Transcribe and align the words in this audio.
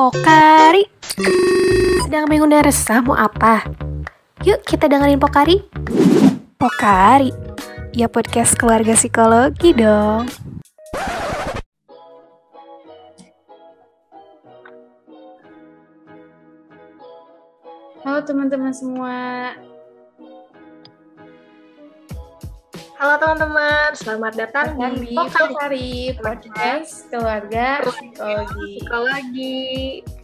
Pokari. 0.00 0.88
Sedang 2.00 2.24
mengundang 2.24 2.64
resah 2.64 3.04
mau 3.04 3.12
apa? 3.12 3.68
Yuk 4.48 4.64
kita 4.64 4.88
dengerin 4.88 5.20
Pokari. 5.20 5.60
Pokari. 6.56 7.28
Ya 7.92 8.08
podcast 8.08 8.56
keluarga 8.56 8.96
psikologi 8.96 9.76
dong. 9.76 10.24
Halo 18.00 18.24
teman-teman 18.24 18.72
semua 18.72 19.52
Halo 23.00 23.16
teman-teman, 23.16 23.96
selamat 23.96 24.32
datang 24.36 24.76
Datang 24.76 25.00
di 25.00 25.16
Pokari 25.16 26.12
Podcast 26.20 27.08
Keluarga 27.08 27.80
Psikologi. 27.80 28.76
Psikologi 28.76 29.56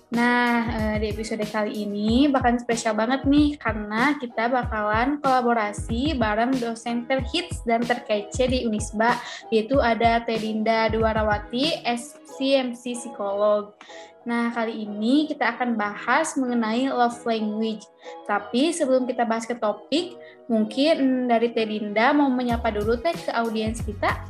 Nah, 0.06 0.70
eh, 0.70 0.96
di 1.02 1.06
episode 1.10 1.42
kali 1.50 1.82
ini 1.82 2.30
bakalan 2.30 2.62
spesial 2.62 2.94
banget 2.94 3.26
nih 3.26 3.58
karena 3.58 4.14
kita 4.22 4.46
bakalan 4.46 5.18
kolaborasi 5.18 6.14
bareng 6.14 6.54
dosen 6.62 7.10
terhits 7.10 7.66
dan 7.66 7.82
terkece 7.82 8.46
di 8.46 8.70
Unisba 8.70 9.18
yaitu 9.50 9.82
ada 9.82 10.22
Tedinda 10.22 10.86
Duarawati, 10.94 11.82
SCMC 11.82 12.94
Psikolog. 12.94 13.74
Nah, 14.22 14.54
kali 14.54 14.86
ini 14.86 15.26
kita 15.26 15.58
akan 15.58 15.74
bahas 15.74 16.38
mengenai 16.38 16.86
love 16.86 17.18
language. 17.26 17.82
Tapi 18.30 18.70
sebelum 18.70 19.10
kita 19.10 19.26
bahas 19.26 19.42
ke 19.42 19.58
topik, 19.58 20.14
mungkin 20.46 21.26
dari 21.26 21.50
Tedinda 21.50 22.14
mau 22.14 22.30
menyapa 22.30 22.70
dulu 22.70 22.94
teh 22.98 23.14
ke 23.14 23.34
audiens 23.34 23.82
kita. 23.82 24.22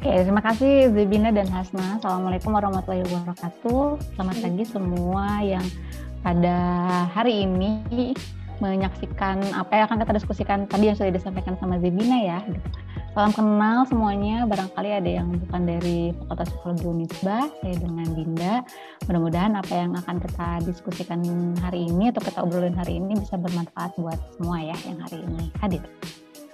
Oke, 0.00 0.16
terima 0.24 0.40
kasih 0.40 0.96
Zebina 0.96 1.28
dan 1.28 1.44
Hasna. 1.52 2.00
Assalamualaikum 2.00 2.56
warahmatullahi 2.56 3.04
wabarakatuh. 3.04 4.00
Selamat 4.16 4.36
pagi 4.40 4.64
semua 4.64 5.44
yang 5.44 5.66
pada 6.24 6.56
hari 7.12 7.44
ini 7.44 8.16
menyaksikan 8.64 9.44
apa 9.52 9.76
yang 9.76 9.84
akan 9.92 10.00
kita 10.00 10.16
diskusikan 10.16 10.64
tadi 10.64 10.88
yang 10.88 10.96
sudah 10.96 11.12
disampaikan 11.12 11.52
sama 11.60 11.76
Zebina 11.84 12.16
ya. 12.16 12.40
Salam 13.12 13.36
kenal 13.36 13.84
semuanya. 13.92 14.48
Barangkali 14.48 14.88
ada 14.88 15.10
yang 15.20 15.36
bukan 15.36 15.68
dari 15.68 16.16
Fakultas 16.16 16.48
Psikologi 16.48 16.84
Unisba, 16.88 17.52
saya 17.60 17.76
dengan 17.76 18.08
Dinda. 18.16 18.54
Mudah-mudahan 19.04 19.52
apa 19.52 19.84
yang 19.84 19.92
akan 20.00 20.16
kita 20.16 20.64
diskusikan 20.64 21.20
hari 21.60 21.92
ini 21.92 22.08
atau 22.08 22.24
kita 22.24 22.40
obrolin 22.40 22.72
hari 22.72 22.96
ini 22.96 23.20
bisa 23.20 23.36
bermanfaat 23.36 23.92
buat 24.00 24.16
semua 24.40 24.64
ya 24.64 24.76
yang 24.88 24.96
hari 25.04 25.20
ini 25.20 25.52
hadir. 25.60 25.84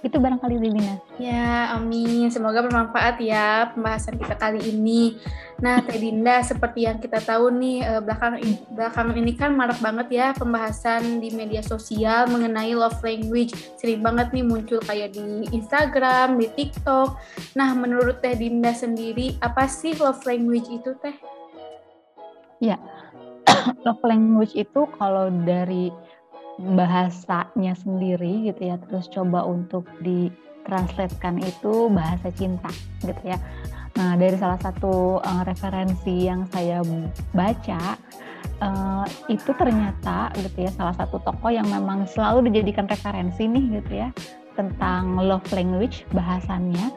Itu 0.05 0.21
barangkali 0.21 0.61
Zebina. 0.61 1.01
Ya, 1.17 1.73
amin. 1.73 2.29
Semoga 2.29 2.61
bermanfaat 2.61 3.17
ya 3.17 3.73
pembahasan 3.73 4.21
kita 4.21 4.37
kali 4.37 4.61
ini. 4.69 5.17
Nah, 5.57 5.81
Teh 5.81 5.97
Dinda, 5.97 6.45
seperti 6.45 6.85
yang 6.85 7.01
kita 7.01 7.17
tahu 7.17 7.49
nih, 7.49 7.81
eh, 7.81 8.01
belakang 8.05 8.37
belakangan 8.77 9.15
ini 9.17 9.33
kan 9.33 9.57
marak 9.57 9.81
banget 9.81 10.07
ya 10.13 10.27
pembahasan 10.37 11.17
di 11.17 11.33
media 11.33 11.65
sosial 11.65 12.29
mengenai 12.29 12.77
love 12.77 13.01
language. 13.01 13.57
Sering 13.81 14.05
banget 14.05 14.29
nih 14.37 14.45
muncul 14.45 14.77
kayak 14.85 15.17
di 15.17 15.49
Instagram, 15.49 16.37
di 16.37 16.45
TikTok. 16.53 17.17
Nah, 17.57 17.73
menurut 17.73 18.21
Teh 18.21 18.37
Dinda 18.37 18.77
sendiri, 18.77 19.33
apa 19.41 19.65
sih 19.65 19.97
love 19.97 20.21
language 20.29 20.69
itu, 20.69 20.93
Teh? 21.01 21.17
love 23.85 24.03
language 24.05 24.53
itu 24.53 24.85
kalau 25.01 25.33
dari 25.41 25.89
bahasanya 26.57 27.77
sendiri 27.77 28.49
gitu 28.49 28.73
ya 28.73 28.75
terus 28.81 29.05
coba 29.13 29.45
untuk 29.45 29.85
ditranslatekan 30.01 31.37
itu 31.41 31.89
bahasa 31.93 32.33
cinta 32.33 32.69
gitu 33.05 33.21
ya. 33.23 33.37
Nah 33.97 34.13
dari 34.13 34.37
salah 34.37 34.61
satu 34.61 35.21
uh, 35.21 35.43
referensi 35.45 36.29
yang 36.29 36.45
saya 36.53 36.81
baca 37.33 37.97
uh, 38.61 39.05
itu 39.29 39.51
ternyata 39.57 40.33
gitu 40.37 40.69
ya 40.69 40.71
salah 40.73 40.93
satu 40.97 41.21
tokoh 41.21 41.49
yang 41.53 41.65
memang 41.69 42.05
selalu 42.09 42.49
dijadikan 42.49 42.85
referensi 42.89 43.45
nih 43.45 43.81
gitu 43.81 43.93
ya 44.05 44.09
tentang 44.57 45.21
love 45.21 45.45
language 45.53 46.05
bahasannya 46.17 46.89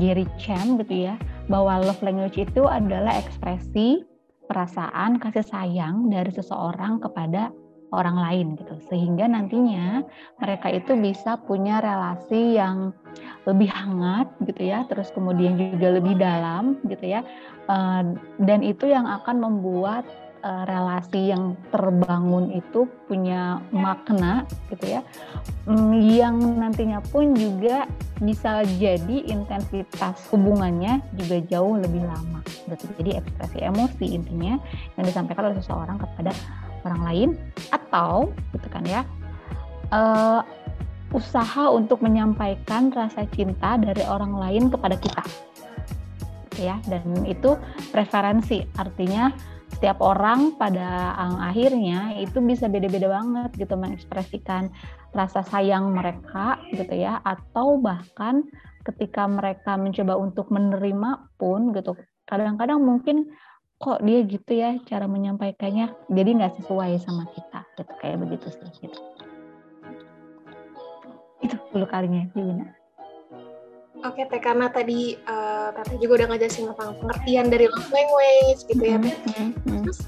Gary 0.00 0.24
Cham 0.40 0.80
gitu 0.80 1.12
ya 1.12 1.20
bahwa 1.52 1.84
love 1.84 2.00
language 2.00 2.40
itu 2.40 2.64
adalah 2.64 3.20
ekspresi 3.20 4.00
perasaan 4.48 5.20
kasih 5.20 5.44
sayang 5.44 6.08
dari 6.08 6.32
seseorang 6.32 7.00
kepada 7.00 7.52
orang 7.92 8.16
lain 8.16 8.46
gitu. 8.56 8.74
Sehingga 8.88 9.28
nantinya 9.28 10.02
mereka 10.40 10.72
itu 10.72 10.96
bisa 10.96 11.38
punya 11.38 11.78
relasi 11.78 12.56
yang 12.56 12.96
lebih 13.44 13.68
hangat 13.68 14.32
gitu 14.48 14.62
ya. 14.66 14.88
Terus 14.88 15.12
kemudian 15.12 15.54
juga 15.60 15.88
lebih 16.00 16.16
dalam 16.18 16.80
gitu 16.88 17.04
ya. 17.04 17.20
Uh, 17.70 18.16
dan 18.42 18.64
itu 18.64 18.90
yang 18.90 19.06
akan 19.06 19.38
membuat 19.38 20.02
uh, 20.42 20.64
relasi 20.66 21.30
yang 21.30 21.54
terbangun 21.70 22.50
itu 22.52 22.86
punya 23.06 23.62
makna 23.70 24.44
gitu 24.68 24.98
ya. 24.98 25.00
Um, 25.66 25.94
yang 25.94 26.38
nantinya 26.58 26.98
pun 27.00 27.34
juga 27.38 27.86
bisa 28.18 28.66
jadi 28.78 29.26
intensitas 29.30 30.26
hubungannya 30.30 31.02
juga 31.14 31.42
jauh 31.50 31.78
lebih 31.78 32.02
lama 32.06 32.42
gitu. 32.70 32.86
Jadi 32.98 33.22
ekspresi 33.22 33.58
emosi 33.62 34.06
intinya 34.14 34.54
yang 34.98 35.04
disampaikan 35.06 35.50
oleh 35.50 35.58
seseorang 35.58 35.98
kepada 35.98 36.30
orang 36.84 37.02
lain 37.06 37.28
atau 37.70 38.30
gitu 38.54 38.68
kan 38.68 38.84
ya 38.86 39.02
uh, 39.92 40.40
usaha 41.12 41.68
untuk 41.68 42.00
menyampaikan 42.00 42.88
rasa 42.90 43.28
cinta 43.30 43.76
dari 43.76 44.00
orang 44.08 44.32
lain 44.32 44.72
kepada 44.72 44.96
kita. 44.96 45.24
Gitu 46.50 46.68
ya 46.72 46.80
dan 46.88 47.24
itu 47.28 47.56
preferensi. 47.92 48.64
Artinya 48.80 49.28
setiap 49.72 50.00
orang 50.04 50.56
pada 50.56 51.16
akhirnya 51.40 52.16
itu 52.20 52.40
bisa 52.44 52.68
beda-beda 52.68 53.08
banget 53.08 53.50
gitu 53.56 53.74
mengekspresikan 53.76 54.72
rasa 55.12 55.44
sayang 55.44 55.92
mereka 55.92 56.60
gitu 56.72 56.92
ya 56.96 57.20
atau 57.24 57.80
bahkan 57.80 58.44
ketika 58.82 59.28
mereka 59.28 59.76
mencoba 59.76 60.16
untuk 60.16 60.48
menerima 60.48 61.28
pun 61.36 61.76
gitu. 61.76 61.96
Kadang-kadang 62.24 62.80
mungkin 62.80 63.28
kok 63.82 63.98
dia 64.06 64.22
gitu 64.22 64.52
ya 64.54 64.78
cara 64.86 65.10
menyampaikannya 65.10 65.90
jadi 66.06 66.30
nggak 66.38 66.54
sesuai 66.62 67.02
sama 67.02 67.26
kita 67.34 67.66
gitu 67.74 67.92
kayak 67.98 68.22
begitu 68.22 68.46
sih 68.54 68.86
gitu 68.86 69.00
itu 71.42 71.56
dulu 71.74 71.86
kalinya 71.90 72.22
Dina. 72.32 72.70
Oke 74.02 74.26
Teh, 74.26 74.42
karena 74.42 74.66
tadi 74.66 75.14
uh, 75.30 75.70
Tete 75.78 75.94
juga 76.02 76.22
udah 76.22 76.34
ngajelasin 76.34 76.74
tentang 76.74 76.98
pengertian 76.98 77.46
dari 77.54 77.66
love 77.70 77.90
language 77.94 78.60
gitu 78.66 78.82
ya 78.82 78.98
Teh. 78.98 79.14
Mm-hmm. 79.14 79.82
Terus 79.86 80.00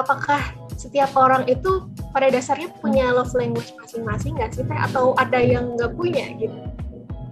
apakah 0.00 0.40
setiap 0.80 1.12
orang 1.12 1.44
itu 1.44 1.84
pada 2.12 2.32
dasarnya 2.32 2.72
punya 2.80 3.12
love 3.12 3.32
language 3.36 3.76
masing-masing 3.76 4.32
nggak 4.40 4.56
sih 4.56 4.64
Teh? 4.64 4.78
Atau 4.80 5.12
ada 5.20 5.44
yang 5.44 5.76
nggak 5.76 5.92
punya 5.92 6.24
gitu? 6.40 6.56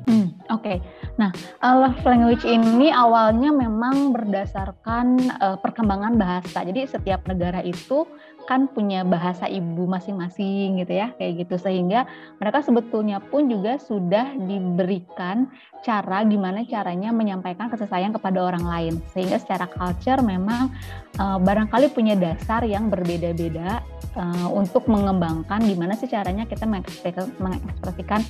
Hmm, 0.04 0.36
Oke, 0.52 0.76
okay. 0.76 0.76
Nah 1.20 1.30
love 1.62 2.00
language 2.08 2.44
ini 2.48 2.88
awalnya 2.88 3.52
memang 3.52 4.16
berdasarkan 4.16 5.06
uh, 5.38 5.56
perkembangan 5.60 6.16
bahasa. 6.16 6.64
Jadi 6.64 6.88
setiap 6.88 7.28
negara 7.28 7.60
itu 7.60 8.08
kan 8.48 8.66
punya 8.66 9.06
bahasa 9.06 9.46
ibu 9.46 9.86
masing-masing 9.86 10.82
gitu 10.82 10.92
ya, 10.98 11.14
kayak 11.14 11.46
gitu 11.46 11.54
sehingga 11.62 12.10
mereka 12.42 12.58
sebetulnya 12.64 13.22
pun 13.22 13.46
juga 13.46 13.78
sudah 13.78 14.34
diberikan 14.34 15.46
cara 15.86 16.26
gimana 16.26 16.66
caranya 16.66 17.14
menyampaikan 17.14 17.70
kasih 17.70 17.86
sayang 17.86 18.14
kepada 18.14 18.42
orang 18.42 18.64
lain. 18.66 18.94
Sehingga 19.14 19.38
secara 19.38 19.70
culture 19.70 20.22
memang 20.22 20.74
uh, 21.22 21.38
barangkali 21.38 21.94
punya 21.94 22.18
dasar 22.18 22.66
yang 22.66 22.90
berbeda-beda 22.90 23.82
uh, 24.18 24.48
untuk 24.50 24.90
mengembangkan 24.90 25.62
gimana 25.62 25.94
sih 25.94 26.10
caranya 26.10 26.46
kita 26.46 26.66
mengekspresikan 26.66 28.22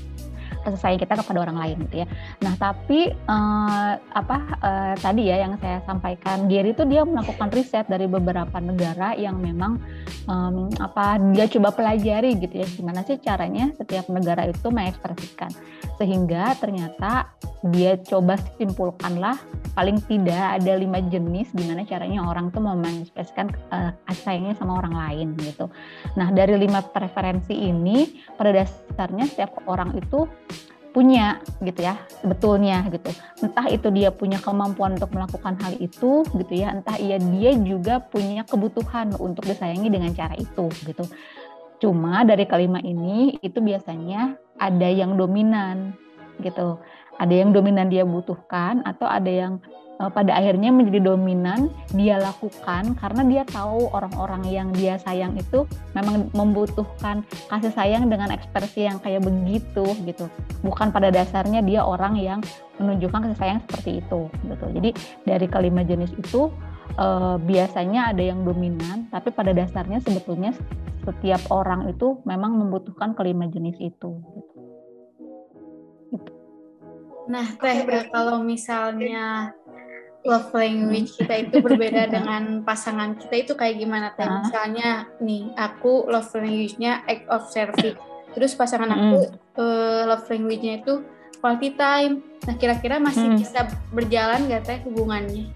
kasih 0.63 0.81
sayang 0.81 1.01
kita 1.03 1.19
kepada 1.19 1.39
orang 1.43 1.59
lain 1.59 1.77
gitu 1.89 2.03
ya. 2.03 2.07
Nah 2.41 2.55
tapi 2.57 3.11
uh, 3.27 3.93
apa 3.99 4.37
uh, 4.63 4.95
tadi 4.99 5.29
ya 5.29 5.43
yang 5.43 5.59
saya 5.59 5.83
sampaikan 5.85 6.47
Gary 6.47 6.73
itu 6.73 6.87
dia 6.89 7.03
melakukan 7.03 7.51
riset 7.53 7.87
dari 7.91 8.07
beberapa 8.07 8.57
negara 8.63 9.15
yang 9.19 9.39
memang 9.39 9.83
um, 10.27 10.71
apa 10.79 11.19
dia 11.35 11.47
coba 11.51 11.75
pelajari 11.75 12.39
gitu 12.39 12.63
ya 12.63 12.67
gimana 12.67 13.03
sih 13.03 13.19
caranya 13.19 13.71
setiap 13.77 14.07
negara 14.09 14.49
itu 14.49 14.69
mengekspresikan 14.71 15.51
sehingga 16.01 16.57
ternyata 16.59 17.31
dia 17.71 17.95
coba 18.03 18.35
simpulkanlah 18.59 19.39
paling 19.79 20.03
tidak 20.11 20.59
ada 20.59 20.75
lima 20.75 20.99
jenis 21.07 21.55
gimana 21.55 21.87
caranya 21.87 22.27
orang 22.27 22.51
tuh 22.51 22.59
mau 22.59 22.75
mengekspresikan 22.75 23.55
uh, 23.71 23.95
sayangnya 24.13 24.59
sama 24.59 24.83
orang 24.83 24.93
lain 24.93 25.29
gitu. 25.39 25.71
Nah 26.19 26.29
dari 26.35 26.59
lima 26.59 26.83
preferensi 26.83 27.55
ini 27.55 28.27
pada 28.35 28.53
dasarnya 28.53 29.31
setiap 29.31 29.63
orang 29.71 29.95
itu 29.97 30.27
punya 30.93 31.41
gitu 31.65 31.81
ya 31.81 31.97
sebetulnya 32.21 32.85
gitu. 32.93 33.11
Entah 33.41 33.67
itu 33.73 33.89
dia 33.91 34.13
punya 34.13 34.37
kemampuan 34.39 35.01
untuk 35.01 35.11
melakukan 35.17 35.57
hal 35.59 35.73
itu 35.81 36.23
gitu 36.37 36.53
ya 36.53 36.77
entah 36.77 37.01
ia 37.01 37.17
dia 37.17 37.57
juga 37.57 37.99
punya 37.99 38.45
kebutuhan 38.45 39.17
untuk 39.17 39.49
disayangi 39.49 39.89
dengan 39.89 40.13
cara 40.13 40.37
itu 40.37 40.69
gitu. 40.85 41.05
Cuma 41.81 42.23
dari 42.23 42.45
kelima 42.47 42.79
ini 42.79 43.41
itu 43.43 43.59
biasanya 43.59 44.37
ada 44.61 44.87
yang 44.87 45.17
dominan 45.19 45.97
gitu 46.39 46.79
ada 47.19 47.35
yang 47.35 47.53
dominan 47.53 47.93
dia 47.93 48.07
butuhkan 48.07 48.81
atau 48.87 49.09
ada 49.09 49.29
yang 49.29 49.61
uh, 50.03 50.11
pada 50.11 50.35
akhirnya 50.35 50.75
menjadi 50.75 51.15
dominan 51.15 51.71
dia 51.93 52.19
lakukan 52.19 52.99
karena 52.99 53.23
dia 53.29 53.43
tahu 53.47 53.91
orang-orang 53.93 54.43
yang 54.51 54.69
dia 54.75 54.99
sayang 54.99 55.39
itu 55.39 55.69
memang 55.95 56.33
membutuhkan 56.33 57.23
kasih 57.47 57.73
sayang 57.75 58.11
dengan 58.11 58.35
ekspresi 58.35 58.89
yang 58.89 58.99
kayak 58.99 59.23
begitu 59.23 59.87
gitu 60.03 60.27
bukan 60.67 60.91
pada 60.91 61.15
dasarnya 61.15 61.63
dia 61.63 61.87
orang 61.87 62.19
yang 62.19 62.41
menunjukkan 62.83 63.31
kasih 63.31 63.39
sayang 63.39 63.59
seperti 63.69 64.03
itu 64.03 64.21
gitu 64.49 64.67
jadi 64.75 64.91
dari 65.29 65.47
kelima 65.47 65.87
jenis 65.87 66.11
itu 66.19 66.51
uh, 66.99 67.37
biasanya 67.39 68.11
ada 68.11 68.23
yang 68.23 68.43
dominan 68.43 69.07
tapi 69.13 69.31
pada 69.31 69.55
dasarnya 69.55 70.03
sebetulnya 70.03 70.57
setiap 71.03 71.43
orang 71.51 71.91
itu 71.91 72.23
memang 72.23 72.55
membutuhkan 72.55 73.19
kelima 73.19 73.51
jenis 73.51 73.75
itu 73.83 74.11
gitu. 74.23 74.52
Nah, 77.31 77.47
Teh, 77.59 77.87
kalau 78.11 78.43
misalnya 78.43 79.55
love 80.23 80.55
language 80.55 81.19
kita 81.19 81.47
itu 81.47 81.59
berbeda 81.59 82.09
dengan 82.15 82.63
pasangan 82.63 83.19
kita 83.19 83.35
itu 83.47 83.53
kayak 83.59 83.79
gimana 83.79 84.15
teh? 84.15 84.27
Misalnya 84.27 85.11
nih, 85.19 85.51
aku 85.59 86.07
love 86.07 86.31
language-nya 86.35 87.03
act 87.07 87.27
of 87.31 87.47
service. 87.51 87.99
Terus 88.33 88.57
pasangan 88.57 88.89
aku 88.89 89.29
uh, 89.61 90.03
love 90.09 90.27
language-nya 90.31 90.83
itu 90.83 91.05
quality 91.43 91.75
time. 91.75 92.23
Nah, 92.47 92.55
kira-kira 92.59 93.03
masih 93.03 93.35
hmm. 93.35 93.39
bisa 93.39 93.67
berjalan 93.91 94.47
gak 94.51 94.63
teh 94.67 94.79
hubungannya? 94.87 95.51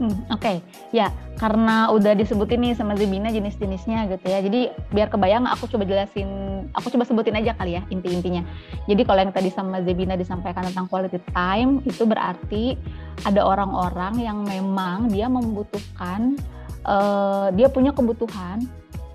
Hmm, 0.00 0.16
Oke, 0.32 0.40
okay. 0.40 0.56
ya 0.96 1.12
karena 1.40 1.88
udah 1.88 2.12
disebutin 2.12 2.60
nih 2.60 2.76
sama 2.76 2.92
Zebina 3.00 3.32
jenis-jenisnya 3.32 4.12
gitu 4.12 4.28
ya. 4.28 4.44
Jadi 4.44 4.68
biar 4.92 5.08
kebayang 5.08 5.48
aku 5.48 5.72
coba 5.72 5.88
jelasin, 5.88 6.28
aku 6.76 6.92
coba 6.92 7.08
sebutin 7.08 7.32
aja 7.40 7.56
kali 7.56 7.80
ya 7.80 7.82
inti-intinya. 7.88 8.44
Jadi 8.84 9.02
kalau 9.08 9.24
yang 9.24 9.32
tadi 9.32 9.48
sama 9.48 9.80
Zebina 9.80 10.20
disampaikan 10.20 10.68
tentang 10.68 10.84
quality 10.92 11.16
time 11.32 11.80
itu 11.88 12.04
berarti 12.04 12.76
ada 13.24 13.40
orang-orang 13.40 14.20
yang 14.20 14.44
memang 14.44 15.08
dia 15.08 15.32
membutuhkan, 15.32 16.36
uh, 16.84 17.48
dia 17.56 17.72
punya 17.72 17.96
kebutuhan 17.96 18.60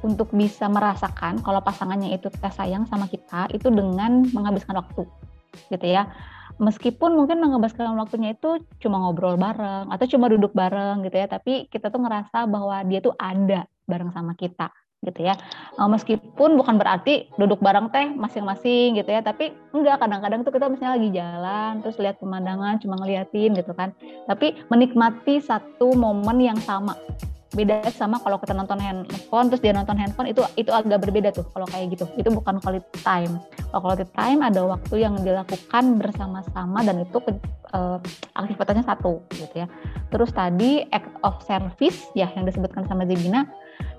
untuk 0.01 0.33
bisa 0.33 0.66
merasakan 0.66 1.45
kalau 1.45 1.62
pasangannya 1.62 2.18
itu 2.18 2.33
kita 2.33 2.50
sayang 2.50 2.89
sama 2.89 3.06
kita 3.06 3.54
itu 3.54 3.69
dengan 3.69 4.25
menghabiskan 4.33 4.81
waktu 4.81 5.06
gitu 5.69 5.86
ya 5.86 6.10
meskipun 6.57 7.16
mungkin 7.16 7.44
menghabiskan 7.44 7.96
waktunya 8.00 8.34
itu 8.36 8.63
cuma 8.80 9.02
ngobrol 9.02 9.36
bareng 9.36 9.92
atau 9.92 10.06
cuma 10.07 10.31
duduk 10.31 10.56
bareng 10.56 11.04
gitu 11.04 11.16
ya 11.16 11.28
tapi 11.28 11.68
kita 11.68 11.92
tuh 11.92 12.00
ngerasa 12.04 12.48
bahwa 12.48 12.80
dia 12.88 13.00
tuh 13.04 13.16
ada 13.19 13.68
bareng 13.86 14.12
sama 14.16 14.34
kita 14.34 14.72
gitu 15.06 15.22
ya. 15.22 15.38
Uh, 15.78 15.86
meskipun 15.86 16.57
bukan 16.57 16.81
berarti 16.81 17.30
duduk 17.38 17.62
bareng 17.62 17.94
teh 17.94 18.10
masing-masing 18.18 18.98
gitu 18.98 19.10
ya 19.13 19.22
tapi 19.22 19.54
enggak 19.69 20.02
kadang-kadang 20.02 20.42
tuh 20.42 20.50
kita 20.50 20.66
misalnya 20.66 20.94
lagi 20.98 21.10
jalan 21.13 21.72
terus 21.86 21.98
lihat 22.02 22.18
pemandangan 22.18 22.81
cuma 22.81 22.98
ngeliatin 22.98 23.54
gitu 23.54 23.72
kan. 23.78 23.94
Tapi 24.25 24.57
menikmati 24.74 25.38
satu 25.40 25.94
momen 25.94 26.42
yang 26.42 26.57
sama 26.57 26.98
beda 27.56 27.88
sama 27.96 28.19
kalau 28.19 28.36
kita 28.36 28.52
nonton 28.52 28.78
handphone 28.84 29.48
terus 29.48 29.63
dia 29.63 29.72
nonton 29.72 29.96
handphone 29.96 30.28
itu 30.28 30.44
itu 30.60 30.69
agak 30.69 31.07
berbeda 31.07 31.31
tuh 31.31 31.48
kalau 31.56 31.66
kayak 31.72 31.96
gitu. 31.96 32.06
Itu 32.19 32.30
bukan 32.36 32.60
quality 32.60 33.00
time. 33.02 33.40
Kalau 33.72 33.81
quality 33.81 34.06
time 34.12 34.40
ada 34.44 34.62
waktu 34.68 34.96
yang 35.02 35.16
dilakukan 35.24 35.98
bersama-sama 35.98 36.84
dan 36.84 37.02
itu 37.02 37.18
uh, 37.72 37.98
aktivitasnya 38.36 38.84
satu 38.84 39.24
gitu 39.34 39.66
ya. 39.66 39.68
Terus 40.12 40.30
tadi 40.36 40.84
act 40.92 41.12
of 41.24 41.40
service 41.48 42.12
ya 42.13 42.28
yang 42.36 42.44
disebutkan 42.44 42.84
sama 42.86 43.07
Zebina 43.07 43.48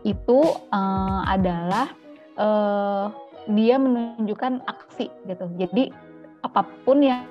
itu 0.05 0.39
uh, 0.71 1.21
adalah 1.27 1.91
uh, 2.37 3.09
dia 3.51 3.81
menunjukkan 3.81 4.63
aksi 4.69 5.09
gitu. 5.27 5.47
Jadi 5.57 5.91
apa 6.45 6.63
pun 6.85 7.03
yang 7.03 7.27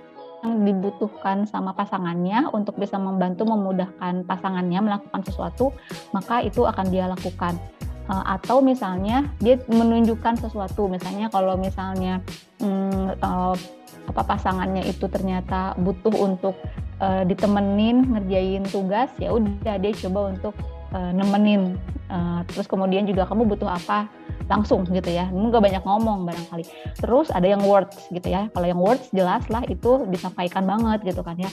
dibutuhkan 0.46 1.50
sama 1.50 1.74
pasangannya 1.74 2.50
untuk 2.54 2.78
bisa 2.78 2.96
membantu 2.96 3.44
memudahkan 3.50 4.24
pasangannya 4.30 4.80
melakukan 4.86 5.22
sesuatu, 5.26 5.74
maka 6.14 6.46
itu 6.46 6.64
akan 6.64 6.86
dia 6.94 7.10
lakukan. 7.10 7.58
Uh, 8.06 8.38
atau 8.38 8.62
misalnya 8.62 9.34
dia 9.42 9.58
menunjukkan 9.66 10.38
sesuatu, 10.38 10.86
misalnya 10.86 11.26
kalau 11.34 11.58
misalnya 11.58 12.22
uh, 12.62 13.58
apa 14.06 14.22
pasangannya 14.22 14.86
itu 14.86 15.10
ternyata 15.10 15.74
butuh 15.82 16.14
untuk 16.14 16.54
uh, 17.02 17.26
ditemenin 17.26 18.06
ngerjain 18.14 18.62
tugas, 18.70 19.10
ya 19.18 19.34
udah 19.34 19.82
dia 19.82 19.94
coba 20.06 20.38
untuk 20.38 20.54
uh, 20.94 21.12
nemenin. 21.18 21.82
Uh, 22.06 22.46
terus 22.54 22.70
kemudian 22.70 23.10
juga 23.10 23.26
kamu 23.26 23.50
butuh 23.58 23.74
apa? 23.74 24.06
Langsung 24.46 24.86
gitu 24.90 25.10
ya. 25.10 25.30
Nggak 25.30 25.62
banyak 25.62 25.84
ngomong 25.84 26.26
barangkali. 26.30 26.64
Terus 27.02 27.28
ada 27.34 27.46
yang 27.46 27.66
words 27.66 28.10
gitu 28.14 28.28
ya. 28.30 28.48
Kalau 28.54 28.68
yang 28.70 28.82
words 28.82 29.10
jelas 29.12 29.46
lah 29.50 29.66
itu 29.66 30.06
disampaikan 30.10 30.66
banget 30.66 31.02
gitu 31.06 31.22
kan 31.26 31.38
ya. 31.38 31.50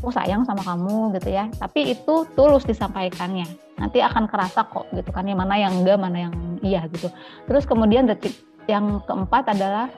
Aku 0.00 0.08
sayang 0.08 0.48
sama 0.48 0.64
kamu 0.64 1.16
gitu 1.20 1.32
ya. 1.32 1.48
Tapi 1.60 1.92
itu 1.92 2.24
tulus 2.32 2.64
disampaikannya. 2.64 3.46
Nanti 3.76 3.98
akan 4.00 4.28
kerasa 4.28 4.64
kok 4.68 4.88
gitu 4.92 5.10
kan 5.12 5.28
ya 5.28 5.36
mana 5.36 5.56
yang 5.58 5.84
enggak 5.84 5.98
mana 6.00 6.28
yang 6.28 6.34
iya 6.64 6.88
gitu. 6.88 7.12
Terus 7.48 7.64
kemudian 7.68 8.08
detik 8.08 8.32
yang 8.70 9.02
keempat 9.04 9.52
adalah 9.52 9.90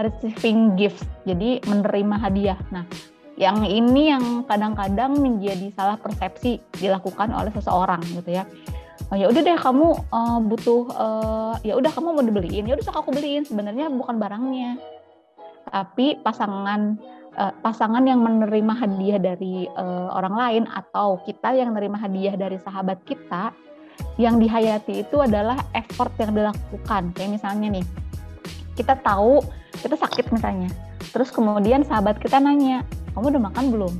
receiving 0.00 0.78
gifts 0.78 1.04
jadi 1.26 1.60
menerima 1.66 2.16
hadiah. 2.20 2.60
Nah 2.70 2.84
yang 3.40 3.64
ini 3.64 4.12
yang 4.12 4.44
kadang-kadang 4.44 5.16
menjadi 5.16 5.72
salah 5.72 5.96
persepsi 5.96 6.60
dilakukan 6.76 7.32
oleh 7.32 7.48
seseorang 7.56 8.04
gitu 8.04 8.36
ya 8.36 8.44
oh, 9.10 9.16
ya 9.18 9.26
udah 9.26 9.42
deh 9.42 9.58
kamu 9.58 9.86
uh, 10.14 10.38
butuh 10.46 10.82
uh, 10.94 11.54
ya 11.66 11.74
udah 11.74 11.90
kamu 11.90 12.08
mau 12.14 12.24
dibeliin. 12.24 12.64
Ya 12.66 12.74
udah 12.78 12.84
sok 12.86 13.02
aku 13.02 13.10
beliin. 13.14 13.42
Sebenarnya 13.42 13.90
bukan 13.90 14.16
barangnya. 14.16 14.78
Tapi 15.70 16.18
pasangan 16.22 16.98
uh, 17.34 17.52
pasangan 17.62 18.02
yang 18.06 18.22
menerima 18.22 18.72
hadiah 18.74 19.18
dari 19.18 19.66
uh, 19.74 20.10
orang 20.14 20.34
lain 20.34 20.62
atau 20.70 21.18
kita 21.26 21.54
yang 21.54 21.74
menerima 21.74 21.98
hadiah 21.98 22.34
dari 22.38 22.58
sahabat 22.62 23.02
kita 23.06 23.54
yang 24.16 24.40
dihayati 24.40 25.04
itu 25.04 25.16
adalah 25.20 25.58
effort 25.74 26.14
yang 26.18 26.32
dilakukan. 26.32 27.10
Kayak 27.14 27.30
misalnya 27.38 27.68
nih 27.78 27.86
kita 28.78 28.96
tahu 29.02 29.42
kita 29.82 29.98
sakit 29.98 30.30
misalnya. 30.30 30.70
Terus 31.10 31.34
kemudian 31.34 31.82
sahabat 31.82 32.22
kita 32.22 32.38
nanya 32.38 32.86
kamu 33.12 33.34
udah 33.34 33.42
makan 33.50 33.64
belum? 33.74 33.94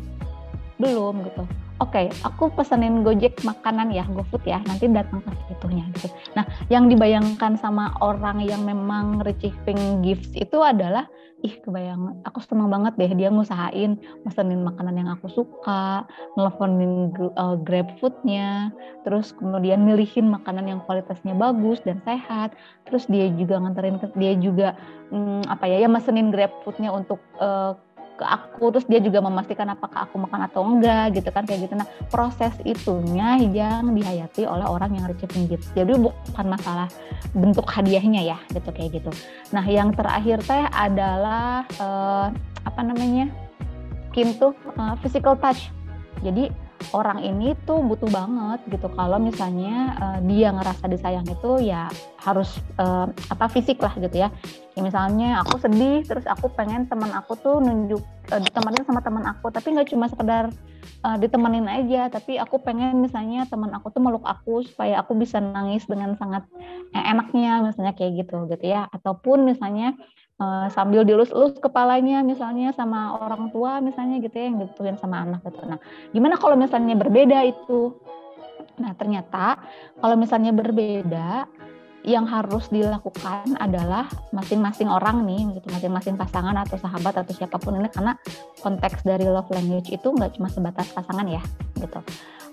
Belum 0.79 1.15
gitu 1.27 1.45
oke 1.81 1.91
okay, 1.97 2.06
aku 2.23 2.53
pesenin 2.53 3.00
Gojek 3.03 3.41
makanan 3.43 3.91
ya 3.91 4.05
GoFood 4.06 4.44
ya 4.44 4.61
nanti 4.69 4.87
datang 4.87 5.25
ke 5.25 5.32
situnya 5.49 5.88
gitu. 5.97 6.12
Nah 6.37 6.44
yang 6.69 6.87
dibayangkan 6.93 7.56
sama 7.56 7.97
orang 8.05 8.44
yang 8.44 8.62
memang 8.62 9.25
receiving 9.25 10.05
gifts 10.05 10.31
itu 10.37 10.61
adalah 10.61 11.09
ih 11.41 11.56
kebayang 11.65 12.21
aku 12.29 12.38
seneng 12.44 12.69
banget 12.69 13.00
deh 13.00 13.12
dia 13.17 13.32
ngusahain 13.32 13.97
pesenin 14.25 14.61
makanan 14.61 15.00
yang 15.00 15.09
aku 15.09 15.32
suka 15.32 16.05
nelfonin 16.37 17.12
uh, 17.37 17.56
grab 17.56 17.88
foodnya 17.97 18.69
terus 19.09 19.33
kemudian 19.33 19.81
milihin 19.81 20.28
makanan 20.28 20.69
yang 20.69 20.81
kualitasnya 20.85 21.33
bagus 21.33 21.81
dan 21.81 22.05
sehat 22.05 22.52
terus 22.85 23.09
dia 23.09 23.33
juga 23.33 23.57
nganterin 23.57 23.97
dia 24.21 24.37
juga 24.37 24.76
hmm, 25.09 25.49
apa 25.49 25.64
ya 25.64 25.81
ya 25.81 25.88
mesenin 25.88 26.28
grab 26.28 26.52
foodnya 26.61 26.93
untuk 26.93 27.21
uh, 27.40 27.73
ke 28.21 28.27
aku 28.29 28.69
terus 28.77 28.85
dia 28.85 29.00
juga 29.00 29.25
memastikan 29.25 29.65
apakah 29.73 30.05
aku 30.05 30.21
makan 30.21 30.45
atau 30.45 30.61
enggak 30.61 31.17
gitu 31.17 31.33
kan 31.33 31.49
kayak 31.49 31.65
gitu. 31.65 31.75
Nah 31.81 31.89
proses 32.12 32.53
itunya 32.69 33.41
yang 33.41 33.97
dihayati 33.97 34.45
oleh 34.45 34.69
orang 34.69 34.93
yang 34.93 35.09
receiving 35.09 35.49
gift 35.49 35.73
jadi 35.73 35.97
bukan 35.97 36.47
masalah 36.47 36.93
bentuk 37.33 37.65
hadiahnya 37.65 38.37
ya 38.37 38.39
gitu 38.53 38.69
kayak 38.77 39.00
gitu. 39.00 39.11
Nah 39.57 39.65
yang 39.65 39.97
terakhir 39.97 40.45
teh 40.45 40.69
adalah 40.69 41.65
uh, 41.81 42.29
apa 42.69 42.81
namanya 42.85 43.33
kintu 44.12 44.53
uh, 44.77 44.95
physical 45.00 45.33
touch. 45.41 45.73
Jadi 46.21 46.53
orang 46.97 47.23
ini 47.23 47.55
tuh 47.69 47.85
butuh 47.85 48.09
banget 48.09 48.61
gitu. 48.73 48.89
Kalau 48.93 49.21
misalnya 49.21 49.95
uh, 50.01 50.19
dia 50.25 50.51
ngerasa 50.51 50.85
disayang 50.91 51.27
itu 51.29 51.63
ya 51.63 51.87
harus 52.21 52.59
uh, 52.81 53.09
apa 53.31 53.47
fisik 53.53 53.79
lah 53.81 53.95
gitu 53.97 54.17
ya. 54.27 54.29
ya 54.75 54.81
misalnya 54.81 55.45
aku 55.45 55.61
sedih 55.61 56.05
terus 56.05 56.25
aku 56.25 56.49
pengen 56.53 56.89
teman 56.89 57.13
aku 57.13 57.37
tuh 57.39 57.61
nunjuk 57.61 58.03
uh, 58.33 58.41
ditemenin 58.41 58.85
sama 58.89 59.01
teman 59.05 59.25
aku. 59.29 59.53
Tapi 59.53 59.77
nggak 59.77 59.89
cuma 59.93 60.09
sekedar 60.09 60.51
uh, 61.05 61.17
ditemenin 61.21 61.69
aja 61.69 62.09
tapi 62.11 62.41
aku 62.41 62.59
pengen 62.61 62.99
misalnya 62.99 63.47
teman 63.47 63.71
aku 63.77 63.93
tuh 63.93 64.03
meluk 64.03 64.25
aku 64.25 64.65
supaya 64.67 65.01
aku 65.05 65.15
bisa 65.15 65.39
nangis 65.39 65.85
dengan 65.87 66.17
sangat 66.17 66.45
enaknya 66.97 67.63
misalnya 67.63 67.95
kayak 67.95 68.27
gitu 68.27 68.49
gitu 68.51 68.65
ya. 68.67 68.89
Ataupun 68.91 69.47
misalnya 69.47 69.95
uh, 70.40 70.66
sambil 70.73 71.04
dilus-lus 71.04 71.54
kepalanya 71.61 72.25
misalnya 72.25 72.73
sama 72.73 73.20
orang 73.20 73.52
tua 73.52 73.78
misalnya 73.78 74.18
gitu 74.25 74.35
ya 74.35 74.44
yang 74.49 74.59
dibutuhin 74.64 74.97
sama 74.97 75.23
anak 75.23 75.44
gitu. 75.44 75.61
Nah, 75.68 75.78
gimana 76.11 76.35
kalau 76.40 76.56
misalnya 76.56 76.97
berbeda 76.97 77.38
itu? 77.47 77.94
Nah, 78.80 78.97
ternyata 78.97 79.61
kalau 80.00 80.16
misalnya 80.16 80.56
berbeda 80.56 81.44
yang 82.00 82.25
harus 82.25 82.73
dilakukan 82.73 83.61
adalah 83.61 84.09
masing-masing 84.32 84.88
orang 84.88 85.20
nih 85.28 85.61
gitu 85.61 85.68
masing-masing 85.68 86.16
pasangan 86.16 86.56
atau 86.56 86.80
sahabat 86.80 87.12
atau 87.12 87.32
siapa 87.37 87.61
pun 87.61 87.76
ini 87.76 87.92
karena 87.92 88.16
konteks 88.64 89.04
dari 89.04 89.28
love 89.28 89.52
language 89.52 89.92
itu 89.92 90.09
nggak 90.09 90.40
cuma 90.40 90.49
sebatas 90.49 90.88
pasangan 90.97 91.28
ya 91.28 91.44
gitu 91.76 92.00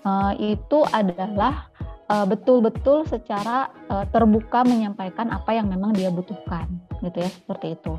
uh, 0.03 0.35
itu 0.35 0.79
adalah 0.91 1.71
uh, 2.07 2.25
betul-betul 2.25 3.07
secara 3.07 3.71
uh, 3.91 4.05
terbuka 4.09 4.63
menyampaikan 4.63 5.31
apa 5.31 5.55
yang 5.55 5.67
memang 5.67 5.93
dia 5.93 6.11
butuhkan 6.11 6.67
gitu 7.03 7.21
ya 7.21 7.29
seperti 7.29 7.77
itu. 7.77 7.93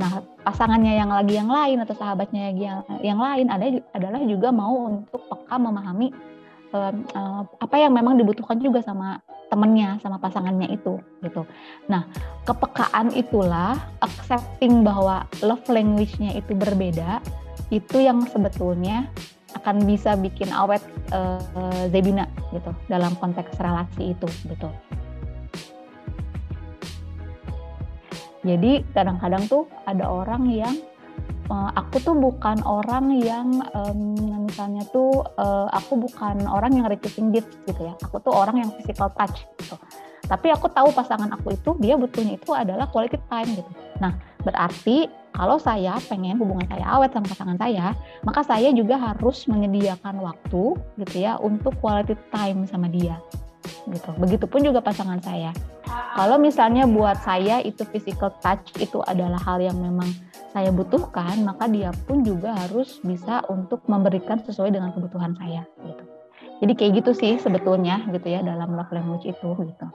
Nah, 0.00 0.24
pasangannya 0.42 0.96
yang 0.96 1.12
lagi 1.12 1.38
yang 1.38 1.50
lain 1.50 1.78
atau 1.84 1.94
sahabatnya 1.94 2.50
yang 2.56 2.82
yang 3.04 3.20
lain 3.20 3.46
ada 3.52 3.66
adalah 3.94 4.20
juga 4.26 4.48
mau 4.50 4.90
untuk 4.90 5.22
peka 5.28 5.56
memahami 5.60 6.10
uh, 6.74 6.92
uh, 7.14 7.42
apa 7.46 7.76
yang 7.78 7.92
memang 7.94 8.18
dibutuhkan 8.18 8.58
juga 8.58 8.82
sama 8.82 9.22
temennya, 9.50 9.98
sama 9.98 10.16
pasangannya 10.22 10.70
itu 10.70 10.98
gitu. 11.26 11.42
Nah, 11.90 12.06
kepekaan 12.46 13.10
itulah 13.18 13.74
accepting 13.98 14.86
bahwa 14.86 15.26
love 15.42 15.66
language-nya 15.66 16.38
itu 16.38 16.54
berbeda, 16.54 17.18
itu 17.74 17.98
yang 17.98 18.22
sebetulnya 18.30 19.10
akan 19.58 19.82
bisa 19.84 20.14
bikin 20.14 20.50
awet 20.54 20.82
uh, 21.10 21.84
Zebina 21.90 22.30
gitu 22.54 22.70
dalam 22.86 23.14
konteks 23.18 23.58
relasi 23.58 24.14
itu 24.14 24.28
gitu. 24.46 24.68
Jadi 28.40 28.80
kadang-kadang 28.96 29.44
tuh 29.52 29.68
ada 29.84 30.08
orang 30.08 30.48
yang 30.48 30.72
uh, 31.52 31.70
aku 31.76 32.00
tuh 32.00 32.16
bukan 32.16 32.62
orang 32.64 33.12
yang 33.20 33.60
um, 33.76 34.16
misalnya 34.48 34.86
tuh 34.88 35.20
uh, 35.36 35.68
aku 35.68 36.00
bukan 36.00 36.48
orang 36.48 36.72
yang 36.80 36.88
receiving 36.88 37.36
gifts 37.36 37.60
gitu 37.68 37.84
ya. 37.84 37.92
Aku 38.00 38.16
tuh 38.24 38.32
orang 38.32 38.64
yang 38.64 38.70
physical 38.80 39.12
touch 39.12 39.44
gitu. 39.60 39.76
Tapi 40.24 40.46
aku 40.54 40.70
tahu 40.70 40.94
pasangan 40.94 41.28
aku 41.36 41.52
itu 41.52 41.70
dia 41.82 41.98
butuhnya 41.98 42.38
itu 42.38 42.50
adalah 42.54 42.88
quality 42.88 43.18
time 43.28 43.50
gitu. 43.60 43.70
Nah, 43.98 44.14
berarti 44.42 45.08
kalau 45.30 45.56
saya 45.62 45.96
pengen 46.10 46.36
hubungan 46.36 46.66
saya 46.66 46.84
awet 46.90 47.14
sama 47.14 47.26
pasangan 47.30 47.58
saya, 47.58 47.94
maka 48.26 48.42
saya 48.42 48.68
juga 48.74 48.98
harus 48.98 49.46
menyediakan 49.46 50.18
waktu 50.20 50.74
gitu 51.00 51.16
ya 51.16 51.38
untuk 51.38 51.72
quality 51.78 52.18
time 52.34 52.66
sama 52.66 52.90
dia 52.90 53.16
gitu. 53.88 54.10
Begitupun 54.18 54.60
juga 54.66 54.84
pasangan 54.84 55.22
saya. 55.22 55.54
Kalau 55.90 56.38
misalnya 56.38 56.86
buat 56.86 57.18
saya 57.22 57.62
itu 57.62 57.82
physical 57.88 58.34
touch 58.42 58.74
itu 58.78 59.02
adalah 59.06 59.38
hal 59.42 59.62
yang 59.62 59.78
memang 59.78 60.10
saya 60.50 60.74
butuhkan, 60.74 61.46
maka 61.46 61.70
dia 61.70 61.94
pun 62.06 62.26
juga 62.26 62.54
harus 62.54 62.98
bisa 63.06 63.42
untuk 63.46 63.86
memberikan 63.86 64.42
sesuai 64.42 64.74
dengan 64.74 64.90
kebutuhan 64.90 65.34
saya 65.38 65.62
gitu. 65.86 66.04
Jadi 66.60 66.72
kayak 66.76 66.92
gitu 67.02 67.10
sih 67.16 67.32
sebetulnya 67.40 68.04
gitu 68.12 68.26
ya 68.28 68.44
dalam 68.44 68.76
love 68.76 68.92
language 68.92 69.24
itu 69.24 69.50
gitu. 69.54 69.86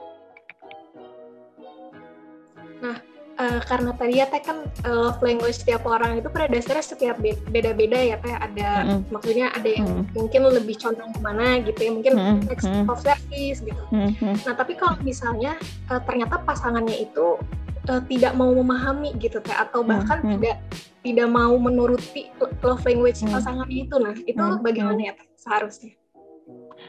Uh, 3.38 3.60
karena 3.64 3.90
tadi 3.94 4.14
ya 4.20 4.26
teh 4.28 4.42
kan 4.42 4.64
uh, 4.88 4.96
love 5.08 5.20
language 5.20 5.60
setiap 5.62 5.84
orang 5.84 6.20
itu 6.20 6.28
pada 6.32 6.48
dasarnya 6.50 6.84
setiap 6.84 7.16
beda-beda 7.48 7.98
ya 8.00 8.16
teh 8.20 8.34
ada 8.34 8.68
mm 8.82 8.86
-hmm. 8.88 9.00
maksudnya 9.12 9.46
ada 9.52 9.68
yang 9.68 9.86
mm 9.86 9.96
-hmm. 10.02 10.12
mungkin 10.16 10.40
lebih 10.48 10.76
condong 10.80 11.10
ke 11.12 11.20
mana 11.20 11.46
gitu 11.62 11.80
ya 11.80 11.90
mungkin 11.92 12.12
mm 12.16 12.34
-hmm. 12.50 12.90
of 12.90 12.98
service 13.00 13.60
gitu 13.62 13.82
mm 13.92 14.10
-hmm. 14.16 14.34
nah 14.44 14.54
tapi 14.56 14.72
kalau 14.74 14.96
misalnya 15.04 15.56
uh, 15.92 16.00
ternyata 16.02 16.40
pasangannya 16.42 17.06
itu 17.06 17.36
uh, 17.88 18.02
tidak 18.08 18.32
mau 18.34 18.50
memahami 18.50 19.14
gitu 19.20 19.38
teh 19.44 19.54
atau 19.54 19.84
bahkan 19.84 20.20
mm 20.20 20.26
-hmm. 20.26 20.34
tidak 20.40 20.56
tidak 21.06 21.28
mau 21.30 21.54
menuruti 21.54 22.32
love 22.64 22.82
language 22.82 23.20
mm 23.22 23.30
-hmm. 23.30 23.36
pasangannya 23.36 23.78
itu 23.86 23.96
nah 24.00 24.14
itu 24.16 24.42
mm 24.42 24.50
-hmm. 24.56 24.64
bagaimana 24.64 25.00
ya 25.00 25.12
teh 25.14 25.28
seharusnya 25.36 25.94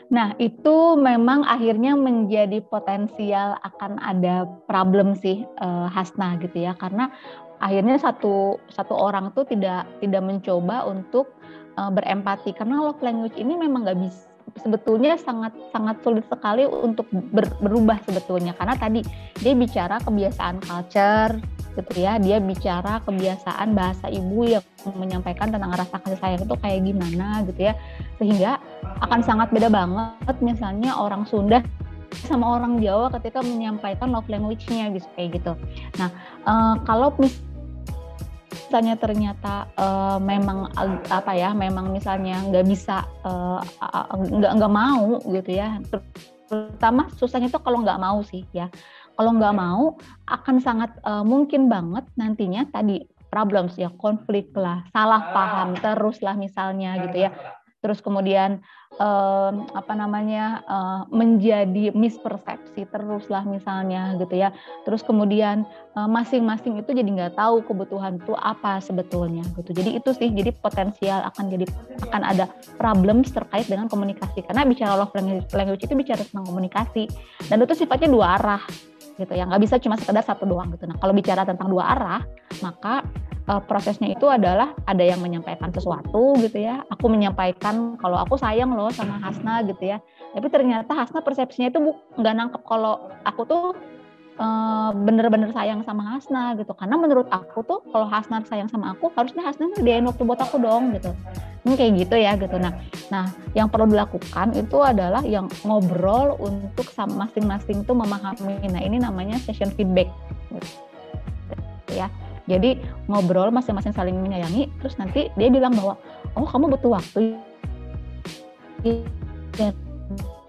Nah, 0.07 0.31
itu 0.39 0.95
memang 0.95 1.43
akhirnya 1.43 1.91
menjadi 1.99 2.63
potensial 2.63 3.59
akan 3.63 3.99
ada 3.99 4.47
problem 4.63 5.19
sih 5.19 5.43
uh, 5.59 5.91
Hasna 5.91 6.39
gitu 6.39 6.63
ya. 6.63 6.71
Karena 6.79 7.11
akhirnya 7.59 7.99
satu 7.99 8.61
satu 8.71 8.93
orang 8.95 9.35
tuh 9.35 9.43
tidak 9.43 9.83
tidak 9.99 10.23
mencoba 10.23 10.87
untuk 10.87 11.35
uh, 11.75 11.91
berempati 11.91 12.53
karena 12.55 12.79
love 12.81 13.01
language 13.01 13.35
ini 13.35 13.57
memang 13.57 13.83
nggak 13.83 13.99
bisa 13.99 14.26
sebetulnya 14.61 15.19
sangat 15.19 15.53
sangat 15.71 15.99
sulit 16.01 16.25
sekali 16.27 16.63
untuk 16.63 17.07
ber, 17.11 17.47
berubah 17.59 17.99
sebetulnya. 18.03 18.55
Karena 18.55 18.75
tadi 18.79 19.03
dia 19.39 19.53
bicara 19.53 19.99
kebiasaan 20.01 20.63
culture 20.63 21.37
gitu 21.77 21.93
ya. 21.97 22.17
Dia 22.17 22.41
bicara 22.41 22.99
kebiasaan 23.05 23.77
bahasa 23.77 24.09
ibu 24.09 24.47
yang 24.47 24.63
menyampaikan 24.97 25.51
tentang 25.53 25.71
rasa 25.75 26.01
kasih 26.01 26.19
sayang 26.19 26.41
itu 26.43 26.55
kayak 26.57 26.79
gimana 26.83 27.43
gitu 27.45 27.71
ya. 27.71 27.73
Sehingga 28.17 28.51
akan 29.03 29.21
sangat 29.21 29.51
beda 29.53 29.69
banget 29.69 30.35
misalnya 30.41 30.97
orang 30.97 31.27
Sunda 31.29 31.61
sama 32.15 32.57
orang 32.57 32.79
Jawa 32.79 33.11
ketika 33.19 33.43
menyampaikan 33.43 34.09
love 34.09 34.27
language-nya 34.31 34.95
gitu 34.95 35.07
kayak 35.19 35.29
gitu. 35.37 35.53
Nah, 35.99 36.09
uh, 36.47 36.75
kalau 36.87 37.13
misalnya 38.67 38.99
ternyata 38.99 39.71
uh, 39.79 40.19
memang 40.19 40.67
apa 41.07 41.31
ya, 41.31 41.55
memang 41.55 41.95
misalnya 41.95 42.43
nggak 42.51 42.67
bisa 42.67 43.07
nggak 44.11 44.51
uh, 44.51 44.55
nggak 44.59 44.73
mau 44.75 45.23
gitu 45.23 45.55
ya. 45.55 45.79
Terutama 46.51 47.07
susahnya 47.15 47.47
itu 47.47 47.63
kalau 47.63 47.79
nggak 47.79 47.95
mau 47.95 48.19
sih 48.27 48.43
ya. 48.51 48.67
Kalau 49.15 49.31
nggak 49.39 49.55
mau 49.55 49.95
akan 50.27 50.59
sangat 50.59 50.91
uh, 51.07 51.23
mungkin 51.23 51.71
banget 51.71 52.03
nantinya 52.19 52.67
tadi 52.67 53.07
problems 53.31 53.79
ya 53.79 53.87
konflik 53.95 54.51
lah, 54.51 54.83
salah 54.91 55.31
paham 55.31 55.75
terus 55.79 56.19
lah 56.19 56.35
misalnya 56.35 56.99
gitu 57.07 57.27
ya 57.27 57.31
terus 57.77 58.01
kemudian 58.01 58.65
uh, 58.97 59.51
apa 59.77 59.93
namanya 59.93 60.65
uh, 60.65 61.01
menjadi 61.13 61.93
mispersepsi 61.93 62.89
teruslah 62.89 63.45
misalnya 63.45 64.17
gitu 64.17 64.33
ya. 64.33 64.49
Terus 64.87 65.03
kemudian 65.05 65.67
masing 65.97 66.37
masing-masing 66.37 66.77
itu 66.79 66.91
jadi 66.93 67.09
nggak 67.09 67.33
tahu 67.37 67.65
kebutuhan 67.65 68.21
itu 68.21 68.33
apa 68.37 68.77
sebetulnya 68.77 69.41
gitu. 69.57 69.73
Jadi 69.73 69.97
itu 69.97 70.09
sih 70.13 70.29
jadi 70.29 70.53
potensial 70.53 71.25
akan 71.25 71.49
jadi 71.49 71.65
akan 72.09 72.21
ada 72.21 72.45
problem 72.77 73.25
terkait 73.25 73.65
dengan 73.65 73.89
komunikasi. 73.89 74.45
Karena 74.45 74.61
bicara 74.65 74.93
love 74.93 75.13
language 75.51 75.83
itu 75.83 75.93
bicara 75.97 76.21
tentang 76.21 76.45
komunikasi. 76.45 77.09
Dan 77.49 77.65
itu 77.65 77.73
sifatnya 77.73 78.09
dua 78.13 78.37
arah 78.37 78.63
gitu 79.17 79.33
ya. 79.33 79.49
Nggak 79.49 79.61
bisa 79.65 79.75
cuma 79.81 79.97
sekedar 79.97 80.21
satu 80.21 80.45
doang 80.45 80.69
gitu. 80.77 80.85
Nah 80.85 80.97
kalau 81.01 81.13
bicara 81.17 81.41
tentang 81.41 81.69
dua 81.73 81.97
arah 81.97 82.21
maka 82.61 83.01
uh, 83.47 83.61
prosesnya 83.63 84.11
itu 84.11 84.27
adalah 84.27 84.75
ada 84.83 85.01
yang 85.01 85.23
menyampaikan 85.23 85.71
sesuatu 85.71 86.35
gitu 86.43 86.59
ya. 86.59 86.83
Aku 86.91 87.07
menyampaikan 87.07 87.95
kalau 87.97 88.19
aku 88.19 88.35
sayang 88.35 88.75
loh 88.75 88.91
sama 88.91 89.17
Hasna 89.23 89.63
gitu 89.65 89.81
ya. 89.87 90.03
Tapi 90.35 90.47
ternyata 90.51 90.91
Hasna 90.93 91.23
persepsinya 91.23 91.71
itu 91.71 91.79
nggak 92.19 92.35
nangkep 92.35 92.61
kalau 92.67 93.09
aku 93.23 93.41
tuh 93.47 93.65
eh, 94.37 94.89
bener-bener 94.93 95.49
uh, 95.49 95.55
sayang 95.55 95.81
sama 95.87 96.03
Hasna 96.13 96.53
gitu. 96.59 96.75
Karena 96.75 96.99
menurut 96.99 97.31
aku 97.31 97.63
tuh 97.63 97.79
kalau 97.89 98.05
Hasna 98.05 98.43
sayang 98.45 98.69
sama 98.69 98.93
aku 98.93 99.09
harusnya 99.15 99.47
Hasna 99.47 99.71
ngediain 99.73 100.05
waktu 100.05 100.21
buat 100.27 100.43
aku 100.43 100.59
dong 100.59 100.93
gitu. 100.93 101.15
Ini 101.65 101.73
kayak 101.75 101.93
gitu 101.99 102.15
ya 102.15 102.31
gitu. 102.39 102.55
Nah, 102.59 102.75
nah 103.11 103.27
yang 103.51 103.67
perlu 103.67 103.91
dilakukan 103.91 104.55
itu 104.55 104.77
adalah 104.79 105.19
yang 105.23 105.51
ngobrol 105.67 106.39
untuk 106.39 106.87
masing-masing 106.95 107.83
tuh 107.83 107.95
memahami. 107.95 108.63
Nah 108.71 108.79
ini 108.83 108.99
namanya 108.99 109.35
session 109.39 109.71
feedback. 109.75 110.07
Gitu. 110.47 110.69
Ya 111.95 112.11
jadi 112.47 112.79
ngobrol 113.11 113.51
masing-masing 113.51 113.91
saling 113.91 114.15
menyayangi, 114.15 114.71
terus 114.79 114.95
nanti 114.95 115.27
dia 115.35 115.51
bilang 115.51 115.75
bahwa 115.75 115.99
oh 116.39 116.47
kamu 116.47 116.75
butuh 116.75 116.95
waktu. 116.95 117.35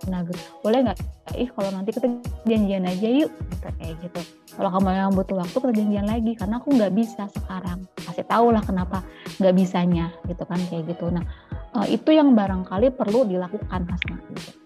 Nah, 0.08 0.24
boleh 0.64 0.88
nggak? 0.88 0.98
Ih 1.36 1.50
kalau 1.52 1.68
nanti 1.68 1.92
kita 1.92 2.08
janjian 2.48 2.88
aja 2.88 3.08
yuk, 3.12 3.28
gitu, 3.28 3.68
kayak 3.76 3.94
gitu. 4.00 4.20
Kalau 4.56 4.72
kamu 4.72 4.88
yang 4.96 5.12
butuh 5.12 5.36
waktu 5.36 5.56
kita 5.60 5.72
janjian 5.74 6.06
lagi, 6.08 6.32
karena 6.32 6.56
aku 6.56 6.68
nggak 6.72 6.92
bisa 6.96 7.28
sekarang. 7.34 7.84
Kasih 8.00 8.24
tahu 8.24 8.54
lah 8.54 8.64
kenapa 8.64 9.04
nggak 9.36 9.54
bisanya, 9.54 10.08
gitu 10.24 10.42
kan 10.48 10.58
kayak 10.72 10.88
gitu. 10.96 11.12
Nah 11.12 11.22
eh, 11.82 11.94
itu 11.94 12.10
yang 12.14 12.32
barangkali 12.32 12.94
perlu 12.96 13.28
dilakukan 13.28 13.84
Hasna. 13.84 14.16
Gitu. 14.32 14.57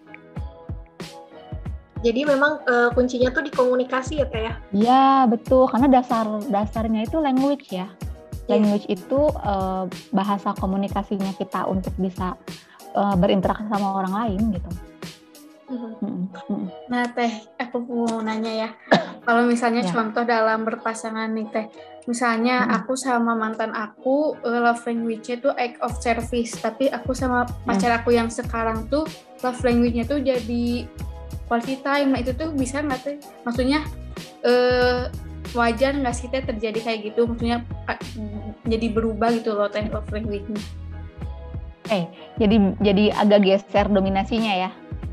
Jadi 2.03 2.27
memang 2.27 2.59
uh, 2.67 2.91
kuncinya 2.91 3.31
tuh 3.31 3.47
di 3.47 3.53
komunikasi 3.55 4.19
ya 4.19 4.27
teh 4.27 4.43
ya? 4.43 4.55
Iya 4.75 5.05
betul, 5.31 5.71
karena 5.71 5.87
dasar 5.87 6.27
dasarnya 6.51 7.07
itu 7.07 7.23
language 7.23 7.71
ya. 7.71 7.87
Iya. 8.51 8.59
Language 8.59 8.87
yeah. 8.91 8.97
itu 8.99 9.21
uh, 9.39 9.87
bahasa 10.11 10.51
komunikasinya 10.59 11.31
kita 11.39 11.63
untuk 11.71 11.95
bisa 11.95 12.35
uh, 12.99 13.15
berinteraksi 13.15 13.71
sama 13.71 14.03
orang 14.03 14.15
lain 14.19 14.43
gitu. 14.51 14.71
Mm-hmm. 15.73 16.69
Nah 16.93 17.07
teh, 17.17 17.33
aku 17.57 17.81
mau 17.81 18.21
nanya 18.21 18.53
ya, 18.67 18.71
kalau 19.27 19.49
misalnya 19.49 19.87
yeah. 19.87 19.95
contoh 19.95 20.27
dalam 20.27 20.69
berpasangan 20.69 21.33
nih 21.33 21.49
teh, 21.49 21.67
misalnya 22.05 22.69
mm. 22.69 22.77
aku 22.83 22.93
sama 22.93 23.33
mantan 23.33 23.73
aku 23.73 24.37
love 24.45 24.85
language-nya 24.85 25.41
tuh 25.41 25.57
act 25.57 25.81
of 25.81 25.97
service, 25.97 26.61
tapi 26.61 26.93
aku 26.93 27.17
sama 27.17 27.49
pacar 27.65 27.89
mm. 27.89 27.99
aku 28.05 28.11
yang 28.13 28.29
sekarang 28.29 28.85
tuh 28.93 29.09
love 29.41 29.63
language-nya 29.65 30.05
tuh 30.05 30.21
jadi 30.21 30.85
quality 31.53 31.85
time 31.85 32.17
nah 32.17 32.25
itu 32.25 32.33
tuh 32.33 32.49
bisa 32.57 32.81
nggak 32.81 33.01
tuh 33.05 33.21
maksudnya 33.45 33.85
uh, 34.49 35.13
wajar 35.53 35.93
nggak 35.93 36.17
sih 36.17 36.33
teh 36.33 36.41
terjadi 36.41 36.81
kayak 36.81 37.13
gitu 37.13 37.29
maksudnya 37.29 37.61
jadi 38.65 38.87
berubah 38.89 39.37
gitu 39.37 39.53
loh 39.53 39.69
teh 39.69 39.85
love 39.93 40.09
language-nya 40.09 40.57
eh 41.93 42.09
jadi 42.41 42.57
jadi 42.81 43.05
agak 43.21 43.45
geser 43.45 43.93
dominasinya 43.93 44.55
ya 44.57 44.73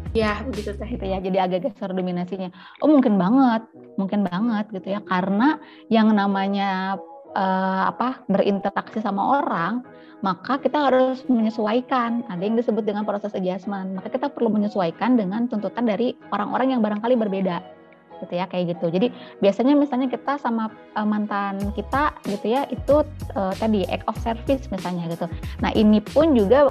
Ya, 0.10 0.42
begitu 0.42 0.74
teh. 0.74 0.90
Gitu 0.90 1.06
ya. 1.06 1.22
Jadi 1.22 1.38
agak 1.38 1.70
geser 1.70 1.94
dominasinya. 1.94 2.50
Oh, 2.82 2.90
mungkin 2.90 3.22
banget. 3.22 3.70
Mungkin 3.94 4.26
banget 4.26 4.66
gitu 4.74 4.98
ya. 4.98 5.06
Karena 5.06 5.62
yang 5.86 6.10
namanya 6.18 6.98
uh, 7.36 7.84
apa 7.90 8.24
berinteraksi 8.30 9.02
sama 9.04 9.42
orang, 9.42 9.84
maka 10.22 10.60
kita 10.60 10.90
harus 10.90 11.24
menyesuaikan. 11.28 12.28
Ada 12.28 12.42
yang 12.44 12.56
disebut 12.60 12.84
dengan 12.84 13.04
proses 13.08 13.34
adjustment. 13.36 13.98
Maka 13.98 14.12
kita 14.12 14.28
perlu 14.32 14.52
menyesuaikan 14.52 15.16
dengan 15.16 15.48
tuntutan 15.48 15.86
dari 15.88 16.16
orang-orang 16.32 16.78
yang 16.78 16.82
barangkali 16.82 17.16
berbeda. 17.18 17.82
gitu 18.20 18.36
ya 18.36 18.52
kayak 18.52 18.76
gitu. 18.76 18.92
Jadi 18.92 19.16
biasanya 19.40 19.80
misalnya 19.80 20.12
kita 20.12 20.36
sama 20.44 20.68
uh, 21.00 21.08
mantan 21.08 21.72
kita 21.72 22.12
gitu 22.28 22.52
ya 22.52 22.68
itu 22.68 23.08
uh, 23.32 23.56
tadi 23.56 23.88
act 23.88 24.04
of 24.12 24.20
service 24.20 24.68
misalnya 24.68 25.08
gitu. 25.08 25.24
Nah 25.64 25.72
ini 25.72 26.04
pun 26.04 26.36
juga 26.36 26.68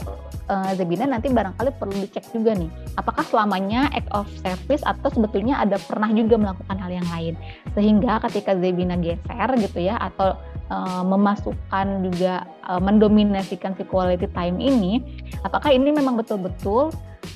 uh, 0.49 0.73
Zebina 0.75 1.05
nanti 1.07 1.29
barangkali 1.31 1.71
perlu 1.77 1.95
dicek 2.05 2.25
juga 2.33 2.57
nih 2.57 2.69
apakah 2.97 3.23
selamanya 3.29 3.93
act 3.93 4.11
of 4.17 4.27
service 4.41 4.83
atau 4.83 5.09
sebetulnya 5.13 5.61
ada 5.61 5.77
pernah 5.79 6.11
juga 6.11 6.41
melakukan 6.41 6.77
hal 6.81 6.91
yang 6.91 7.09
lain 7.13 7.35
sehingga 7.77 8.19
ketika 8.29 8.57
Zebina 8.59 8.97
geser 8.99 9.51
gitu 9.61 9.79
ya 9.79 10.01
atau 10.01 10.35
uh, 10.69 11.03
memasukkan 11.05 11.87
juga 12.09 12.47
uh, 12.65 12.81
mendominasikan 12.81 13.75
si 13.77 13.85
quality 13.85 14.29
time 14.33 14.61
ini 14.61 15.01
apakah 15.45 15.73
ini 15.73 15.93
memang 15.93 16.17
betul-betul 16.17 16.93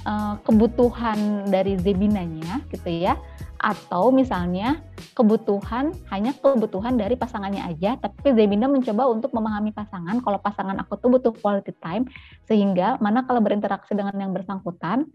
uh, 0.07 0.35
kebutuhan 0.45 1.49
dari 1.49 1.77
Zebinanya 1.81 2.65
gitu 2.73 2.89
ya? 2.89 3.17
Atau 3.63 4.11
misalnya 4.11 4.83
kebutuhan 5.15 5.95
hanya 6.11 6.35
kebutuhan 6.35 6.99
dari 6.99 7.15
pasangannya 7.15 7.63
aja 7.63 7.95
tapi 8.01 8.35
Zebina 8.35 8.67
mencoba 8.67 9.07
untuk 9.07 9.31
memahami 9.31 9.71
pasangan 9.71 10.19
kalau 10.19 10.41
pasangan 10.43 10.75
aku 10.83 10.99
tuh 10.99 11.09
butuh 11.13 11.33
quality 11.37 11.71
time 11.79 12.09
sehingga 12.49 12.99
mana 12.99 13.23
kalau 13.23 13.39
berinteraksi 13.39 13.95
dengan 13.95 14.17
yang 14.19 14.35
bersangkutan 14.35 15.07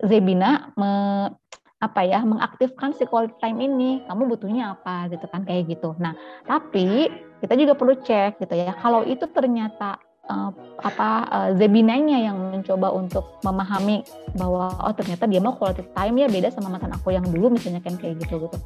Zebina 0.00 0.72
me, 0.80 0.90
apa 1.82 2.06
ya 2.06 2.22
mengaktifkan 2.22 2.94
si 2.94 3.02
quality 3.10 3.34
time 3.42 3.58
ini 3.58 4.06
kamu 4.06 4.30
butuhnya 4.30 4.78
apa 4.78 5.10
gitu 5.10 5.26
kan 5.26 5.42
kayak 5.42 5.66
gitu 5.66 5.98
nah 5.98 6.14
tapi 6.46 7.10
kita 7.42 7.58
juga 7.58 7.74
perlu 7.74 7.98
cek 7.98 8.38
gitu 8.38 8.54
ya 8.54 8.70
kalau 8.78 9.02
itu 9.02 9.26
ternyata 9.26 9.98
uh, 10.30 10.50
apa 10.82 11.08
uh, 11.30 11.50
Zebinanya 11.58 12.18
yang 12.22 12.38
mencoba 12.38 12.94
untuk 12.94 13.42
memahami 13.42 14.06
bahwa 14.38 14.70
oh 14.86 14.94
ternyata 14.94 15.26
dia 15.26 15.42
mau 15.42 15.54
quality 15.58 15.82
time 15.94 16.14
ya 16.22 16.28
beda 16.30 16.48
sama 16.54 16.70
mantan 16.70 16.94
aku 16.94 17.14
yang 17.14 17.26
dulu 17.26 17.50
misalnya 17.50 17.82
kan 17.82 17.98
kayak 17.98 18.22
gitu 18.22 18.46
gitu. 18.46 18.58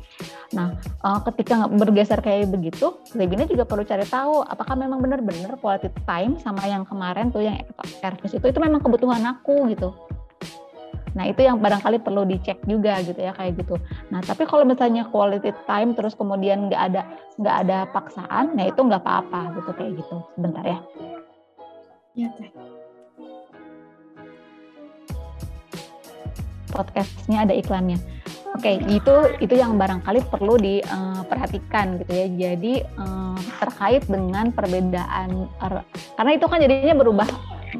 Nah 0.52 0.76
uh, 1.04 1.20
ketika 1.32 1.68
bergeser 1.68 2.20
kayak 2.20 2.52
begitu 2.52 3.00
Zebina 3.12 3.48
juga 3.48 3.64
perlu 3.64 3.84
cari 3.84 4.04
tahu 4.04 4.44
apakah 4.44 4.76
memang 4.76 5.00
benar-benar 5.00 5.56
quality 5.60 5.88
time 6.04 6.36
sama 6.40 6.64
yang 6.68 6.84
kemarin 6.84 7.32
tuh 7.32 7.44
yang 7.44 7.60
service 8.00 8.36
itu 8.36 8.44
itu 8.44 8.58
memang 8.60 8.80
kebutuhan 8.84 9.24
aku 9.24 9.72
gitu. 9.72 9.92
Nah 11.16 11.24
itu 11.24 11.40
yang 11.40 11.56
barangkali 11.64 12.04
perlu 12.04 12.28
dicek 12.28 12.60
juga 12.68 13.00
gitu 13.00 13.16
ya 13.16 13.32
kayak 13.32 13.56
gitu. 13.64 13.80
Nah 14.12 14.20
tapi 14.20 14.44
kalau 14.44 14.68
misalnya 14.68 15.08
quality 15.08 15.48
time 15.64 15.96
terus 15.96 16.12
kemudian 16.12 16.68
nggak 16.68 16.82
ada 16.92 17.02
nggak 17.40 17.56
ada 17.64 17.78
paksaan, 17.88 18.52
nah 18.52 18.68
itu 18.68 18.76
nggak 18.76 19.00
apa-apa 19.00 19.56
gitu 19.56 19.70
kayak 19.72 19.92
gitu. 19.96 20.16
Sebentar 20.36 20.64
ya. 20.68 20.78
Ya, 22.16 22.28
Teh. 22.36 22.48
Podcastnya 26.68 27.48
ada 27.48 27.56
iklannya. 27.56 27.96
Oke, 28.56 28.72
okay, 28.72 28.76
itu 28.88 29.14
itu 29.40 29.54
yang 29.56 29.76
barangkali 29.76 30.32
perlu 30.32 30.56
diperhatikan 30.56 32.00
gitu 32.00 32.12
ya. 32.12 32.26
Jadi 32.28 32.84
um, 32.96 33.36
terkait 33.60 34.04
dengan 34.08 34.52
perbedaan 34.52 35.48
karena 36.16 36.30
itu 36.32 36.46
kan 36.48 36.60
jadinya 36.60 36.96
berubah 36.96 37.28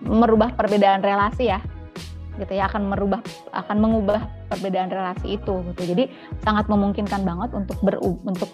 merubah 0.04 0.52
perbedaan 0.52 1.00
relasi 1.00 1.48
ya 1.48 1.60
gitu 2.38 2.52
ya 2.52 2.68
akan 2.68 2.92
merubah 2.92 3.20
akan 3.52 3.76
mengubah 3.80 4.20
perbedaan 4.52 4.88
relasi 4.92 5.36
itu 5.36 5.54
gitu. 5.72 5.82
Jadi 5.94 6.08
sangat 6.44 6.70
memungkinkan 6.70 7.26
banget 7.26 7.50
untuk 7.56 7.76
ber 7.82 7.98
untuk 8.02 8.48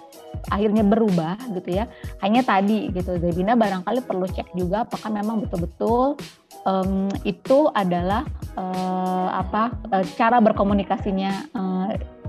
akhirnya 0.49 0.83
berubah 0.83 1.37
gitu 1.55 1.83
ya. 1.83 1.85
Hanya 2.25 2.43
tadi 2.43 2.91
gitu. 2.95 3.19
Zebina 3.19 3.59
barangkali 3.59 4.01
perlu 4.07 4.27
cek 4.27 4.55
juga 4.57 4.89
apakah 4.89 5.11
memang 5.13 5.45
betul-betul 5.45 6.17
um, 6.65 7.11
itu 7.23 7.69
adalah 7.75 8.27
uh, 8.57 9.29
apa 9.35 9.75
uh, 9.93 10.05
cara 10.17 10.39
berkomunikasinya 10.39 11.33
uh, 11.55 11.89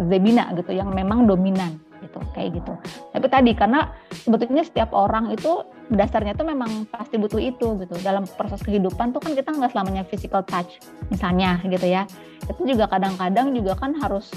Zebina 0.10 0.50
gitu 0.58 0.74
yang 0.74 0.90
memang 0.92 1.30
dominan 1.30 1.78
gitu 2.14 2.20
kayak 2.38 2.50
gitu. 2.62 2.74
Tapi 3.10 3.28
tadi 3.30 3.52
karena 3.58 3.90
sebetulnya 4.14 4.62
setiap 4.62 4.94
orang 4.94 5.34
itu 5.34 5.66
dasarnya 5.90 6.38
tuh 6.38 6.46
memang 6.46 6.86
pasti 6.94 7.18
butuh 7.18 7.42
itu 7.42 7.82
gitu. 7.82 7.96
Dalam 8.06 8.30
proses 8.38 8.62
kehidupan 8.62 9.18
tuh 9.18 9.22
kan 9.22 9.34
kita 9.34 9.50
nggak 9.50 9.74
selamanya 9.74 10.06
physical 10.06 10.46
touch 10.46 10.78
misalnya 11.10 11.58
gitu 11.66 11.88
ya. 11.90 12.06
Itu 12.46 12.62
juga 12.70 12.86
kadang-kadang 12.86 13.58
juga 13.58 13.74
kan 13.74 13.98
harus 13.98 14.30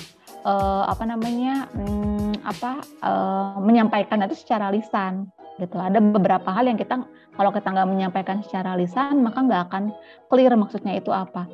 uh, 0.48 0.88
apa 0.88 1.05
namanya 1.05 1.68
um, 1.77 2.33
apa 2.40 2.81
uh, 3.05 3.61
menyampaikan 3.61 4.24
itu 4.24 4.40
secara 4.40 4.72
lisan 4.72 5.29
gitu. 5.61 5.77
Ada 5.77 6.00
beberapa 6.00 6.48
hal 6.48 6.72
yang 6.72 6.81
kita 6.81 7.05
kalau 7.37 7.53
kita 7.53 7.68
nggak 7.68 7.88
menyampaikan 7.88 8.40
secara 8.40 8.72
lisan 8.81 9.20
maka 9.20 9.44
nggak 9.44 9.62
akan 9.68 9.85
clear 10.33 10.57
maksudnya 10.57 10.96
itu 10.96 11.12
apa 11.12 11.44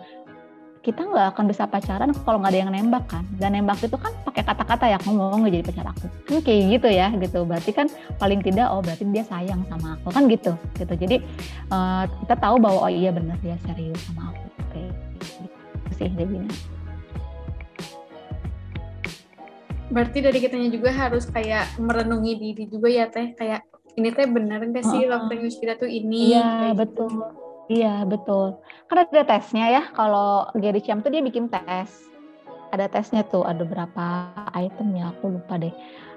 kita 0.83 1.07
nggak 1.07 1.27
akan 1.39 1.45
bisa 1.47 1.65
pacaran 1.71 2.11
kalau 2.27 2.43
nggak 2.43 2.53
ada 2.53 2.61
yang 2.67 2.71
nembak 2.75 3.07
kan? 3.07 3.23
Dan 3.39 3.55
nembak 3.55 3.79
itu 3.87 3.95
kan 3.95 4.11
pakai 4.27 4.43
kata-kata 4.43 4.91
ya 4.91 4.99
kamu 4.99 5.15
mau 5.15 5.39
nggak 5.39 5.55
jadi 5.55 5.65
pacar 5.71 5.87
aku? 5.95 6.07
Kan 6.27 6.43
kayak 6.43 6.61
gitu 6.75 6.89
ya 6.91 7.07
gitu. 7.15 7.39
Berarti 7.47 7.71
kan 7.71 7.87
paling 8.19 8.43
tidak 8.43 8.67
oh 8.75 8.83
berarti 8.83 9.07
dia 9.15 9.23
sayang 9.23 9.63
sama 9.71 9.95
aku 9.95 10.11
kan 10.11 10.27
gitu 10.27 10.53
gitu. 10.75 10.95
Jadi 10.99 11.17
uh, 11.71 12.05
kita 12.27 12.35
tahu 12.35 12.59
bahwa 12.59 12.91
oh 12.91 12.93
iya 12.93 13.15
benar 13.15 13.39
dia 13.39 13.55
serius 13.63 14.03
sama 14.11 14.35
aku 14.35 14.43
oke. 14.43 14.83
Gitu 15.87 15.91
sih 15.95 16.11
Devina 16.11 16.51
berarti 19.93 20.25
dari 20.25 20.41
kitanya 20.41 20.73
juga 20.73 20.89
harus 20.89 21.29
kayak 21.29 21.77
merenungi 21.77 22.33
diri 22.41 22.65
juga 22.65 22.89
ya 22.89 23.07
teh. 23.13 23.37
Kayak 23.37 23.69
ini 23.93 24.09
teh 24.09 24.25
benar 24.25 24.65
nggak 24.65 24.89
sih 24.89 25.05
uh, 25.05 25.15
love 25.15 25.29
language 25.29 25.61
kita 25.61 25.77
tuh 25.77 25.87
ini? 25.87 26.33
Iya 26.33 26.73
gitu. 26.73 26.81
betul 26.81 27.42
Iya 27.71 28.03
betul. 28.09 28.59
Karena 28.91 29.07
ada 29.07 29.25
tesnya 29.27 29.67
ya. 29.71 29.83
Kalau 29.95 30.51
Gary 30.59 30.83
Cham 30.83 31.05
tuh 31.05 31.15
dia 31.15 31.23
bikin 31.23 31.47
tes. 31.47 32.11
Ada 32.75 32.89
tesnya 32.91 33.23
tuh. 33.23 33.47
Ada 33.47 33.63
berapa 33.63 34.07
item 34.57 34.99
ya? 34.99 35.15
Aku 35.15 35.39
lupa 35.39 35.61
deh. 35.61 35.71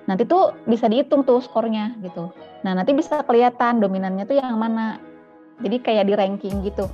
Nanti 0.06 0.26
tuh 0.26 0.54
bisa 0.66 0.86
dihitung 0.90 1.26
tuh 1.26 1.42
skornya 1.42 1.94
gitu. 2.02 2.30
Nah 2.62 2.78
nanti 2.78 2.94
bisa 2.94 3.22
kelihatan 3.26 3.82
dominannya 3.82 4.26
tuh 4.26 4.38
yang 4.38 4.58
mana. 4.58 4.98
Jadi 5.62 5.78
kayak 5.82 6.06
di 6.10 6.14
ranking 6.18 6.66
gitu. 6.66 6.90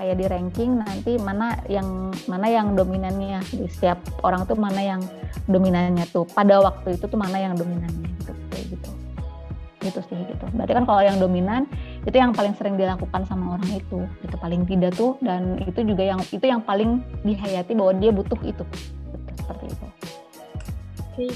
Kayak 0.00 0.16
di 0.16 0.26
ranking 0.26 0.80
nanti 0.80 1.20
mana 1.20 1.60
yang 1.68 2.14
mana 2.24 2.46
yang 2.48 2.72
dominannya 2.72 3.44
di 3.52 3.68
setiap 3.68 4.00
orang 4.24 4.48
tuh 4.48 4.56
mana 4.56 4.80
yang 4.80 5.02
dominannya 5.50 6.06
tuh. 6.10 6.24
Pada 6.30 6.62
waktu 6.62 6.96
itu 6.96 7.04
tuh 7.06 7.20
mana 7.20 7.36
yang 7.36 7.54
dominannya 7.54 8.08
gitu 8.22 8.32
gitu. 8.74 8.90
Gitu 9.84 10.00
sih 10.08 10.18
gitu. 10.24 10.44
Berarti 10.56 10.72
kan 10.72 10.84
kalau 10.88 11.02
yang 11.04 11.20
dominan 11.20 11.68
itu 12.08 12.16
yang 12.16 12.32
paling 12.32 12.56
sering 12.56 12.80
dilakukan 12.80 13.28
sama 13.28 13.60
orang 13.60 13.70
itu. 13.76 14.08
Itu 14.24 14.36
paling 14.40 14.64
tidak 14.64 14.96
tuh 14.96 15.20
dan 15.20 15.60
itu 15.64 15.80
juga 15.84 16.02
yang 16.04 16.20
itu 16.24 16.44
yang 16.44 16.64
paling 16.64 17.04
dihayati 17.24 17.76
bahwa 17.76 17.92
dia 18.00 18.10
butuh 18.14 18.40
itu. 18.40 18.64
Betul, 19.12 19.32
seperti 19.36 19.64
itu. 19.68 19.86
Oke 21.20 21.28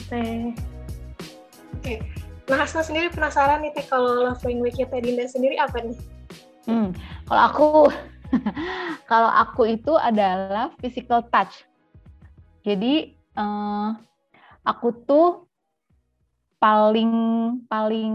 oke. 1.84 1.94
Nah 2.44 2.60
Asna 2.64 2.80
sendiri 2.84 3.08
penasaran 3.12 3.60
nih 3.64 3.72
teh 3.76 3.84
kalau 3.88 4.24
love 4.24 4.40
language-nya 4.44 4.88
Teh 4.88 5.00
Dinda 5.00 5.24
sendiri 5.28 5.56
apa 5.60 5.80
nih? 5.80 5.96
Hmm, 6.64 6.96
kalau 7.28 7.42
aku 7.44 7.68
kalau 9.10 9.30
aku 9.32 9.62
itu 9.76 9.92
adalah 9.96 10.72
physical 10.80 11.24
touch. 11.28 11.64
Jadi 12.64 13.12
uh, 13.36 13.92
aku 14.64 14.88
tuh 15.04 15.44
paling 16.56 17.12
paling 17.68 18.14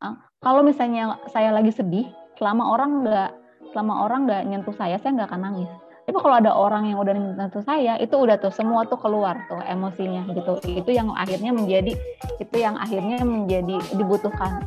uh, 0.00 0.29
kalau 0.40 0.64
misalnya 0.64 1.20
saya 1.28 1.52
lagi 1.52 1.68
sedih, 1.68 2.08
selama 2.40 2.72
orang 2.72 3.04
nggak 3.04 3.30
selama 3.76 4.08
orang 4.08 4.24
nggak 4.24 4.42
nyentuh 4.48 4.72
saya, 4.72 4.96
saya 4.96 5.12
nggak 5.12 5.28
akan 5.28 5.42
nangis. 5.44 5.70
Tapi 6.08 6.16
kalau 6.16 6.36
ada 6.40 6.50
orang 6.56 6.90
yang 6.90 6.98
udah 6.98 7.12
nyentuh 7.12 7.62
saya, 7.62 8.00
itu 8.00 8.16
udah 8.16 8.40
tuh 8.40 8.50
semua 8.50 8.88
tuh 8.88 8.96
keluar 8.96 9.36
tuh 9.46 9.60
emosinya 9.68 10.26
gitu. 10.32 10.58
Itu 10.64 10.90
yang 10.90 11.12
akhirnya 11.12 11.52
menjadi 11.52 11.92
itu 12.40 12.56
yang 12.56 12.80
akhirnya 12.80 13.20
menjadi 13.22 13.78
dibutuhkan. 13.94 14.64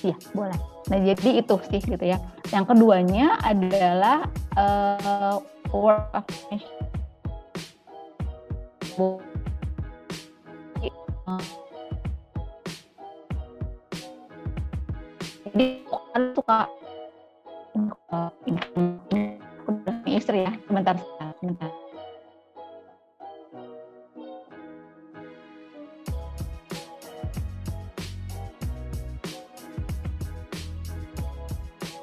Iya, 0.00 0.16
boleh. 0.32 0.56
Nah, 0.88 0.98
jadi 1.12 1.44
itu 1.44 1.56
sih 1.68 1.84
gitu 1.84 2.04
ya. 2.08 2.16
Yang 2.48 2.72
keduanya 2.72 3.36
adalah 3.44 4.24
uh, 4.56 5.36
word 5.68 6.00
of 6.16 6.24
jadi 15.50 15.66
kan 16.14 16.22
suka 16.34 16.58
udah 19.70 19.94
istri 20.06 20.42
ya. 20.42 20.52
Sebentar 20.66 20.94
sebentar 21.38 21.70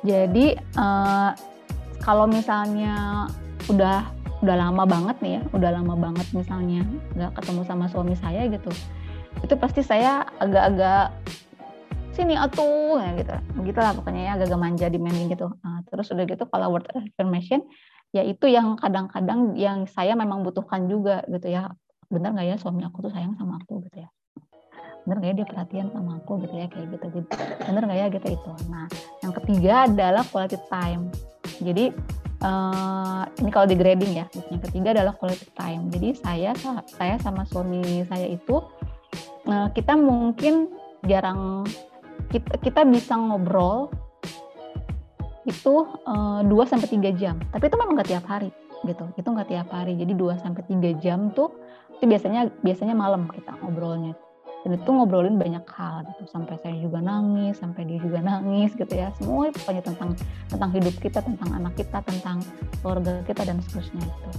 jadi 0.08 0.56
uh, 0.80 1.36
kalau 2.00 2.24
misalnya 2.24 3.28
udah 3.68 4.08
udah 4.40 4.56
lama 4.56 4.88
banget 4.88 5.18
nih 5.20 5.32
ya 5.38 5.42
udah 5.52 5.70
lama 5.76 5.94
banget 6.00 6.28
misalnya 6.32 6.88
nggak 7.18 7.36
ketemu 7.36 7.62
sama 7.68 7.86
suami 7.92 8.16
saya 8.16 8.48
gitu 8.48 8.72
itu 9.44 9.54
pasti 9.60 9.84
saya 9.84 10.24
agak-agak 10.40 11.12
sini 12.18 12.34
atuh 12.34 12.98
ya 12.98 13.14
gitu. 13.14 13.34
Begitulah 13.62 13.94
pokoknya 13.94 14.22
ya 14.26 14.32
agak-agak 14.34 14.60
manja 14.60 14.86
demanding 14.90 15.30
gitu. 15.30 15.54
Nah, 15.62 15.86
terus 15.86 16.10
udah 16.10 16.26
gitu 16.26 16.44
kalau 16.50 16.74
word 16.74 16.90
affirmation 16.90 17.62
ya 18.16 18.26
itu 18.26 18.50
yang 18.50 18.74
kadang-kadang 18.82 19.54
yang 19.54 19.86
saya 19.86 20.18
memang 20.18 20.42
butuhkan 20.42 20.90
juga 20.90 21.22
gitu 21.30 21.54
ya. 21.54 21.70
Bener 22.10 22.34
nggak 22.34 22.48
ya 22.50 22.56
suami 22.58 22.82
aku 22.82 23.06
tuh 23.06 23.12
sayang 23.14 23.38
sama 23.38 23.62
aku 23.62 23.86
gitu 23.86 24.02
ya? 24.02 24.10
Bener 25.06 25.16
nggak 25.22 25.30
ya 25.30 25.36
dia 25.38 25.48
perhatian 25.48 25.88
sama 25.94 26.18
aku 26.18 26.42
gitu 26.42 26.56
ya 26.58 26.66
kayak 26.66 26.88
gitu 26.98 27.06
gitu. 27.22 27.30
Bener 27.70 27.82
nggak 27.86 28.00
ya 28.02 28.08
gitu 28.10 28.28
itu 28.34 28.52
nah 28.74 28.90
yang 29.22 29.34
ketiga 29.38 29.74
adalah 29.86 30.24
quality 30.26 30.58
time. 30.74 31.14
Jadi 31.62 31.86
uh, 32.42 33.24
ini 33.40 33.50
kalau 33.54 33.68
di 33.70 33.76
grading 33.78 34.14
ya 34.18 34.26
yang 34.50 34.62
ketiga 34.66 34.98
adalah 34.98 35.14
quality 35.14 35.48
time. 35.54 35.88
Jadi 35.94 36.10
saya 36.18 36.52
saya 36.90 37.16
sama 37.22 37.46
suami 37.46 38.02
saya 38.10 38.26
itu 38.26 38.64
uh, 39.46 39.68
kita 39.76 39.94
mungkin 39.94 40.72
jarang 41.06 41.64
kita, 42.32 42.52
kita 42.60 42.82
bisa 42.88 43.14
ngobrol 43.16 43.92
itu 45.48 45.88
uh, 46.04 46.44
eh, 46.44 46.52
2 46.52 46.72
sampai 46.72 46.88
tiga 46.92 47.12
jam. 47.16 47.40
Tapi 47.52 47.64
itu 47.72 47.76
memang 47.80 47.96
nggak 47.96 48.12
tiap 48.12 48.26
hari 48.28 48.52
gitu. 48.84 49.06
Itu 49.16 49.28
nggak 49.32 49.50
tiap 49.50 49.68
hari. 49.72 49.96
Jadi 49.96 50.14
2 50.14 50.44
sampai 50.44 50.62
tiga 50.68 50.92
jam 51.00 51.32
tuh 51.32 51.56
itu 51.98 52.06
biasanya 52.06 52.54
biasanya 52.62 52.94
malam 52.94 53.26
kita 53.34 53.58
ngobrolnya 53.58 54.14
dan 54.68 54.84
itu 54.84 54.90
ngobrolin 54.92 55.40
banyak 55.40 55.64
hal 55.74 56.04
gitu 56.12 56.28
sampai 56.28 56.60
saya 56.60 56.76
juga 56.78 57.00
nangis 57.02 57.56
sampai 57.56 57.88
dia 57.88 58.04
juga 58.04 58.20
nangis 58.20 58.76
gitu 58.76 58.94
ya 58.94 59.10
semua 59.16 59.48
pokoknya 59.56 59.80
tentang 59.80 60.12
tentang 60.52 60.70
hidup 60.76 60.96
kita 61.00 61.20
tentang 61.24 61.50
anak 61.56 61.74
kita 61.80 62.04
tentang 62.04 62.44
keluarga 62.84 63.24
kita 63.24 63.48
dan 63.48 63.58
seterusnya 63.64 64.04
itu 64.04 64.30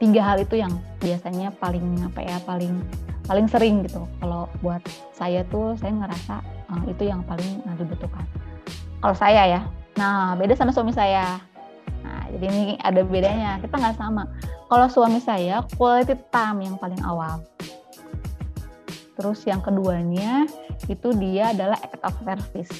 tiga 0.00 0.20
hal 0.24 0.40
itu 0.40 0.56
yang 0.56 0.72
biasanya 0.96 1.52
paling 1.60 1.84
apa 2.08 2.20
ya 2.24 2.36
paling 2.48 2.74
paling 3.28 3.46
sering 3.52 3.84
gitu 3.84 4.02
kalau 4.16 4.48
buat 4.64 4.80
saya 5.12 5.44
tuh 5.52 5.76
saya 5.76 5.92
ngerasa 5.92 6.40
uh, 6.72 6.82
itu 6.86 7.02
yang 7.06 7.20
paling 7.26 7.62
uh, 7.66 7.76
dibutuhkan 7.78 8.24
kalau 9.02 9.16
saya 9.16 9.42
ya 9.46 9.60
nah 9.96 10.36
beda 10.36 10.54
sama 10.54 10.72
suami 10.72 10.92
saya 10.92 11.40
nah 12.04 12.22
jadi 12.30 12.44
ini 12.46 12.64
ada 12.82 13.00
bedanya 13.02 13.58
kita 13.62 13.74
nggak 13.78 13.96
sama 13.98 14.28
kalau 14.66 14.86
suami 14.90 15.18
saya 15.22 15.62
quality 15.78 16.14
time 16.30 16.62
yang 16.62 16.76
paling 16.78 17.00
awal 17.02 17.42
Terus 19.16 19.48
yang 19.48 19.64
keduanya 19.64 20.44
itu 20.92 21.08
dia 21.16 21.56
adalah 21.56 21.80
act 21.80 22.00
of 22.04 22.14
service. 22.20 22.72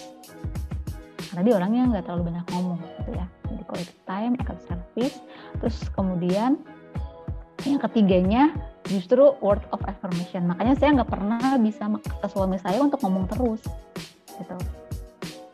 Karena 1.32 1.42
dia 1.42 1.54
orangnya 1.56 1.82
nggak 1.96 2.04
terlalu 2.04 2.22
banyak 2.32 2.46
ngomong 2.52 2.80
gitu 3.00 3.10
ya. 3.16 3.26
Jadi 3.48 3.62
quality 3.64 3.96
time, 4.04 4.32
act 4.36 4.52
of 4.52 4.60
service. 4.68 5.16
Terus 5.64 5.76
kemudian 5.96 6.60
yang 7.64 7.80
ketiganya 7.80 8.52
justru 8.86 9.32
word 9.40 9.64
of 9.72 9.80
affirmation. 10.06 10.46
Makanya 10.46 10.74
saya 10.78 10.90
nggak 11.02 11.10
pernah 11.10 11.58
bisa 11.58 11.90
ke 11.98 12.26
suami 12.30 12.56
saya 12.62 12.78
untuk 12.78 13.02
ngomong 13.02 13.26
terus 13.26 13.60
gitu. 14.38 14.56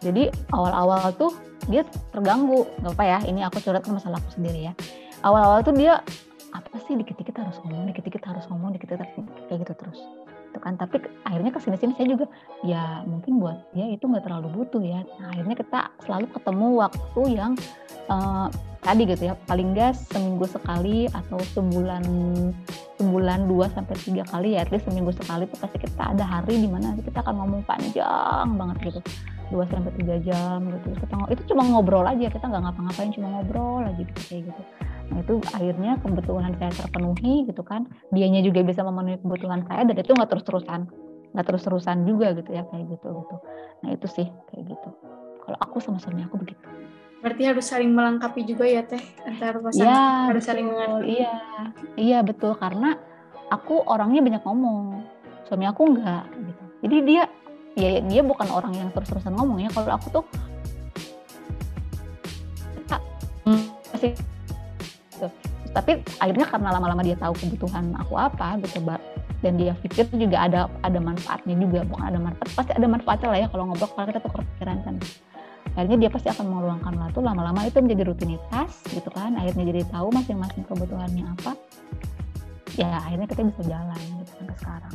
Jadi 0.02 0.28
awal-awal 0.52 1.14
tuh 1.16 1.32
dia 1.70 1.86
terganggu, 2.12 2.68
nggak 2.84 2.92
apa 2.92 3.04
ya. 3.06 3.18
Ini 3.24 3.40
aku 3.48 3.64
curhat 3.64 3.88
masalah 3.88 4.20
aku 4.20 4.36
sendiri 4.36 4.68
ya. 4.68 4.72
Awal-awal 5.24 5.64
tuh 5.64 5.72
dia 5.72 6.04
apa 6.52 6.76
sih 6.84 6.98
dikit-dikit 7.00 7.32
harus 7.40 7.56
ngomong, 7.64 7.88
dikit-dikit 7.88 8.22
harus 8.28 8.44
ngomong, 8.52 8.76
dikit-dikit 8.76 9.08
kayak 9.48 9.58
gitu 9.64 9.74
terus 9.78 10.00
gitu 10.52 10.60
kan 10.60 10.76
tapi 10.76 11.00
akhirnya 11.24 11.48
ke 11.48 11.64
sini 11.64 11.80
sini 11.80 11.96
saya 11.96 12.12
juga 12.12 12.28
ya 12.60 13.00
mungkin 13.08 13.40
buat 13.40 13.72
dia 13.72 13.88
itu 13.88 14.04
nggak 14.04 14.28
terlalu 14.28 14.52
butuh 14.52 14.84
ya 14.84 15.00
nah, 15.16 15.32
akhirnya 15.32 15.56
kita 15.56 15.80
selalu 16.04 16.28
ketemu 16.28 16.68
waktu 16.76 17.22
yang 17.32 17.52
uh, 18.12 18.52
tadi 18.82 19.02
gitu 19.06 19.30
ya 19.30 19.34
paling 19.46 19.78
gas 19.78 20.02
seminggu 20.10 20.44
sekali 20.50 21.06
atau 21.06 21.38
sebulan 21.54 22.02
sebulan 22.98 23.46
dua 23.46 23.70
sampai 23.70 23.94
tiga 24.02 24.26
kali 24.26 24.58
ya 24.58 24.66
at 24.66 24.70
least 24.74 24.90
seminggu 24.90 25.14
sekali 25.14 25.46
itu 25.46 25.54
pasti 25.56 25.78
kita 25.78 26.02
ada 26.12 26.26
hari 26.26 26.58
di 26.58 26.68
mana 26.68 26.98
kita 26.98 27.22
akan 27.22 27.34
ngomong 27.38 27.62
panjang 27.62 28.46
banget 28.58 28.76
gitu 28.90 29.00
dua 29.54 29.64
sampai 29.70 29.94
tiga 30.02 30.18
jam 30.26 30.66
gitu 30.66 30.98
kita 30.98 31.14
itu 31.30 31.42
cuma 31.54 31.62
ngobrol 31.70 32.02
aja 32.02 32.26
kita 32.26 32.42
nggak 32.42 32.62
ngapa-ngapain 32.66 33.10
cuma 33.14 33.28
ngobrol 33.38 33.86
aja 33.86 34.02
gitu 34.02 34.20
kayak 34.26 34.42
gitu 34.50 34.62
Nah 35.12 35.20
itu 35.20 35.34
akhirnya 35.52 36.00
kebutuhan 36.00 36.56
saya 36.56 36.72
terpenuhi 36.72 37.44
gitu 37.44 37.60
kan. 37.60 37.84
Dianya 38.08 38.40
juga 38.40 38.64
bisa 38.64 38.80
memenuhi 38.80 39.20
kebutuhan 39.20 39.60
saya 39.68 39.84
dan 39.84 39.96
itu 40.00 40.08
nggak 40.08 40.30
terus-terusan, 40.32 40.88
nggak 41.36 41.46
terus-terusan 41.52 42.08
juga 42.08 42.32
gitu 42.32 42.48
ya 42.56 42.64
kayak 42.72 42.96
gitu 42.96 43.08
gitu. 43.12 43.36
Nah 43.84 43.90
itu 43.92 44.06
sih 44.08 44.26
kayak 44.48 44.72
gitu. 44.72 44.88
Kalau 45.44 45.58
aku 45.60 45.84
sama 45.84 46.00
suami 46.00 46.24
aku 46.24 46.40
begitu. 46.40 46.64
Berarti 47.22 47.42
harus 47.46 47.64
saling 47.70 47.94
melengkapi 47.94 48.42
juga 48.42 48.66
ya 48.66 48.82
teh 48.82 48.98
antar 49.22 49.62
pasangan. 49.62 49.86
Ya, 49.86 50.26
harus 50.26 50.42
betul, 50.42 50.50
saling 50.50 50.66
mengerti. 50.66 51.22
Iya, 51.22 51.34
iya 51.94 52.18
betul. 52.26 52.58
Karena 52.58 52.98
aku 53.46 53.86
orangnya 53.86 54.18
banyak 54.26 54.42
ngomong, 54.42 55.06
suami 55.46 55.70
aku 55.70 55.86
enggak 55.86 56.26
gitu. 56.34 56.62
Jadi 56.82 56.96
dia 57.06 57.22
ya 57.78 58.02
dia 58.02 58.22
bukan 58.26 58.50
orang 58.50 58.74
yang 58.74 58.90
terus-terusan 58.90 59.38
ngomong 59.38 59.62
ya. 59.62 59.70
Kalau 59.70 59.94
aku 59.94 60.08
tuh 60.10 60.24
masih 63.94 64.18
tapi 65.72 66.04
akhirnya 66.20 66.44
karena 66.44 66.68
lama-lama 66.74 67.00
dia 67.00 67.16
tahu 67.16 67.32
kebutuhan 67.32 67.96
aku 67.96 68.18
apa 68.18 68.60
gitu 68.60 68.84
dan 69.40 69.56
dia 69.56 69.72
pikir 69.80 70.04
juga 70.12 70.44
ada 70.44 70.60
ada 70.82 70.98
manfaatnya 70.98 71.54
juga. 71.54 71.86
Bukan 71.86 72.02
ada 72.02 72.18
manfaat 72.18 72.50
pasti 72.50 72.72
ada 72.74 72.86
manfaatnya 72.90 73.28
lah 73.30 73.38
ya 73.46 73.48
kalau 73.48 73.70
ngobrol 73.70 73.88
kalau 73.94 74.06
kita 74.10 74.20
tukar 74.20 74.42
pikiran 74.42 74.78
kan 74.82 74.94
akhirnya 75.72 76.06
dia 76.06 76.10
pasti 76.12 76.28
akan 76.28 76.46
meluangkan 76.48 76.94
waktu 77.00 77.18
lama-lama 77.20 77.64
itu 77.64 77.80
menjadi 77.80 78.12
rutinitas 78.12 78.84
gitu 78.92 79.08
kan. 79.12 79.36
Akhirnya 79.36 79.64
jadi 79.72 79.82
tahu 79.88 80.08
masing-masing 80.12 80.64
kebutuhannya 80.68 81.24
apa. 81.38 81.52
Ya 82.76 83.00
akhirnya 83.04 83.28
kita 83.28 83.42
bisa 83.48 83.62
jalan 83.68 84.00
gitu 84.20 84.32
sampai 84.36 84.56
sekarang. 84.60 84.94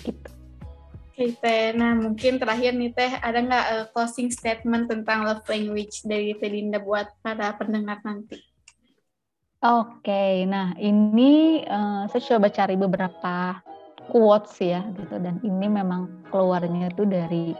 Gitu. 0.00 0.30
Oke 1.20 1.36
Teh, 1.36 1.76
nah 1.76 1.92
mungkin 1.92 2.40
terakhir 2.40 2.72
nih 2.72 2.96
Teh, 2.96 3.12
ada 3.20 3.38
nggak 3.44 3.66
uh, 3.76 3.84
closing 3.92 4.32
statement 4.32 4.88
tentang 4.88 5.28
love 5.28 5.44
language 5.44 6.00
dari 6.08 6.32
Teh 6.32 6.48
Dinda 6.48 6.80
buat 6.80 7.12
para 7.20 7.52
pendengar 7.60 8.00
nanti? 8.00 8.40
Oke, 9.60 10.48
nah 10.48 10.72
ini 10.80 11.60
uh, 11.68 12.08
saya 12.08 12.24
coba 12.24 12.48
cari 12.48 12.80
beberapa 12.80 13.60
quotes 14.08 14.56
ya 14.64 14.80
gitu. 14.96 15.20
Dan 15.20 15.36
ini 15.44 15.68
memang 15.68 16.24
keluarnya 16.32 16.88
itu 16.88 17.04
dari 17.04 17.52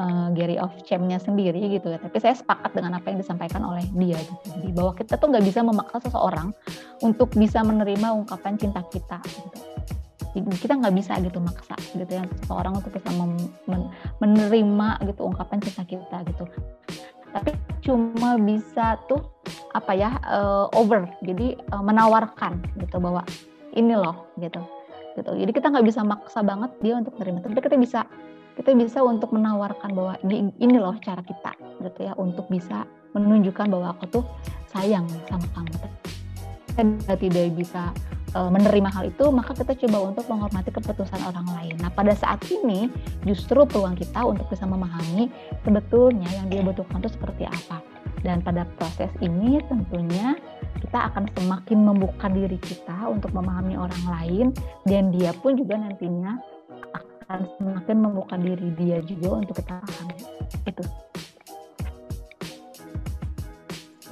uh, 0.00 0.28
Gary 0.32 0.56
of 0.60 0.72
Chem-nya 0.84 1.20
sendiri 1.20 1.60
gitu 1.72 1.92
ya. 1.92 1.98
Tapi 2.00 2.16
saya 2.20 2.34
sepakat 2.36 2.72
dengan 2.76 2.96
apa 2.96 3.12
yang 3.12 3.18
disampaikan 3.20 3.64
oleh 3.64 3.84
dia 3.96 4.18
gitu. 4.20 4.44
Jadi 4.60 4.68
bahwa 4.72 4.92
kita 4.96 5.14
tuh 5.16 5.28
nggak 5.32 5.44
bisa 5.44 5.60
memaksa 5.64 5.98
seseorang 6.04 6.52
untuk 7.04 7.32
bisa 7.36 7.60
menerima 7.64 8.08
ungkapan 8.12 8.54
cinta 8.60 8.80
kita 8.88 9.18
gitu. 9.24 9.58
Kita 10.36 10.76
nggak 10.76 10.92
bisa 10.92 11.16
gitu 11.24 11.40
maksa 11.40 11.76
gitu 11.96 12.12
ya 12.12 12.24
seseorang 12.44 12.76
untuk 12.76 12.92
bisa 12.92 13.08
menerima 14.20 14.88
gitu 15.08 15.20
ungkapan 15.24 15.58
cinta 15.64 15.82
kita 15.88 16.16
gitu. 16.28 16.44
Tapi 17.32 17.50
cuma 17.84 18.36
bisa 18.40 19.00
tuh 19.08 19.20
apa 19.72 19.92
ya 19.96 20.20
uh, 20.28 20.68
over. 20.76 21.08
Jadi 21.24 21.56
uh, 21.72 21.80
menawarkan 21.80 22.60
gitu 22.80 23.00
bahwa 23.00 23.24
ini 23.72 23.96
loh 23.96 24.28
gitu 24.36 24.60
gitu. 25.16 25.32
Jadi 25.32 25.50
kita 25.56 25.72
nggak 25.72 25.86
bisa 25.88 26.04
maksa 26.04 26.44
banget 26.44 26.68
dia 26.84 27.00
untuk 27.00 27.16
menerima. 27.16 27.40
Tapi 27.48 27.56
kita 27.56 27.76
bisa 27.80 28.04
kita 28.56 28.72
bisa 28.72 29.04
untuk 29.04 29.36
menawarkan 29.36 29.92
bahwa 29.92 30.14
ini, 30.24 30.50
ini 30.58 30.80
loh 30.80 30.96
cara 31.04 31.20
kita 31.20 31.52
gitu 31.84 32.08
ya 32.08 32.12
untuk 32.16 32.48
bisa 32.48 32.88
menunjukkan 33.12 33.68
bahwa 33.68 33.92
aku 33.92 34.04
tuh 34.20 34.24
sayang 34.72 35.04
sama 35.28 35.46
kamu 35.52 35.76
kita 36.76 37.14
tidak 37.16 37.56
bisa 37.56 37.88
uh, 38.36 38.52
menerima 38.52 38.88
hal 38.92 39.08
itu, 39.08 39.24
maka 39.32 39.56
kita 39.56 39.72
coba 39.86 40.12
untuk 40.12 40.28
menghormati 40.28 40.68
keputusan 40.68 41.20
orang 41.24 41.48
lain. 41.56 41.74
Nah, 41.80 41.88
pada 41.88 42.12
saat 42.12 42.44
ini 42.52 42.92
justru 43.24 43.64
peluang 43.64 43.96
kita 43.96 44.20
untuk 44.20 44.44
bisa 44.52 44.68
memahami 44.68 45.32
sebetulnya 45.64 46.28
yang 46.36 46.46
dia 46.52 46.60
butuhkan 46.60 47.00
itu 47.00 47.16
seperti 47.16 47.48
apa. 47.48 47.80
Dan 48.20 48.42
pada 48.42 48.68
proses 48.76 49.08
ini 49.24 49.62
tentunya 49.70 50.36
kita 50.82 51.08
akan 51.12 51.30
semakin 51.32 51.78
membuka 51.80 52.26
diri 52.28 52.58
kita 52.60 53.08
untuk 53.08 53.32
memahami 53.32 53.78
orang 53.78 54.04
lain 54.04 54.46
dan 54.84 55.14
dia 55.14 55.30
pun 55.32 55.54
juga 55.56 55.78
nantinya 55.78 56.36
akan 57.26 57.42
semakin 57.58 57.96
membuka 57.98 58.38
diri 58.38 58.70
dia 58.78 59.02
juga 59.02 59.42
untuk 59.42 59.58
kita 59.58 59.82
pahami. 59.82 60.16
Itu. 60.62 60.82